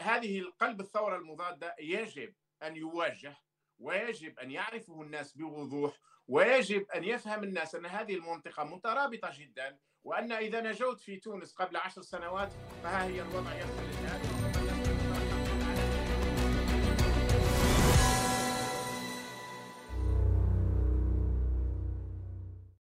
هذه 0.00 0.38
القلب 0.38 0.80
الثورة 0.80 1.16
المضادة 1.16 1.76
يجب 1.80 2.34
أن 2.62 2.76
يواجه 2.76 3.36
ويجب 3.78 4.38
أن 4.38 4.50
يعرفه 4.50 5.02
الناس 5.02 5.36
بوضوح 5.36 6.00
ويجب 6.28 6.90
أن 6.90 7.04
يفهم 7.04 7.44
الناس 7.44 7.74
أن 7.74 7.86
هذه 7.86 8.14
المنطقة 8.14 8.64
مترابطة 8.64 9.30
جدا 9.32 9.78
وأن 10.04 10.32
إذا 10.32 10.60
نجوت 10.60 11.00
في 11.00 11.16
تونس 11.16 11.52
قبل 11.54 11.76
عشر 11.76 12.02
سنوات 12.02 12.52
فها 12.82 13.04
هي 13.04 13.22
الوضع 13.22 13.54
يختلف 13.54 14.51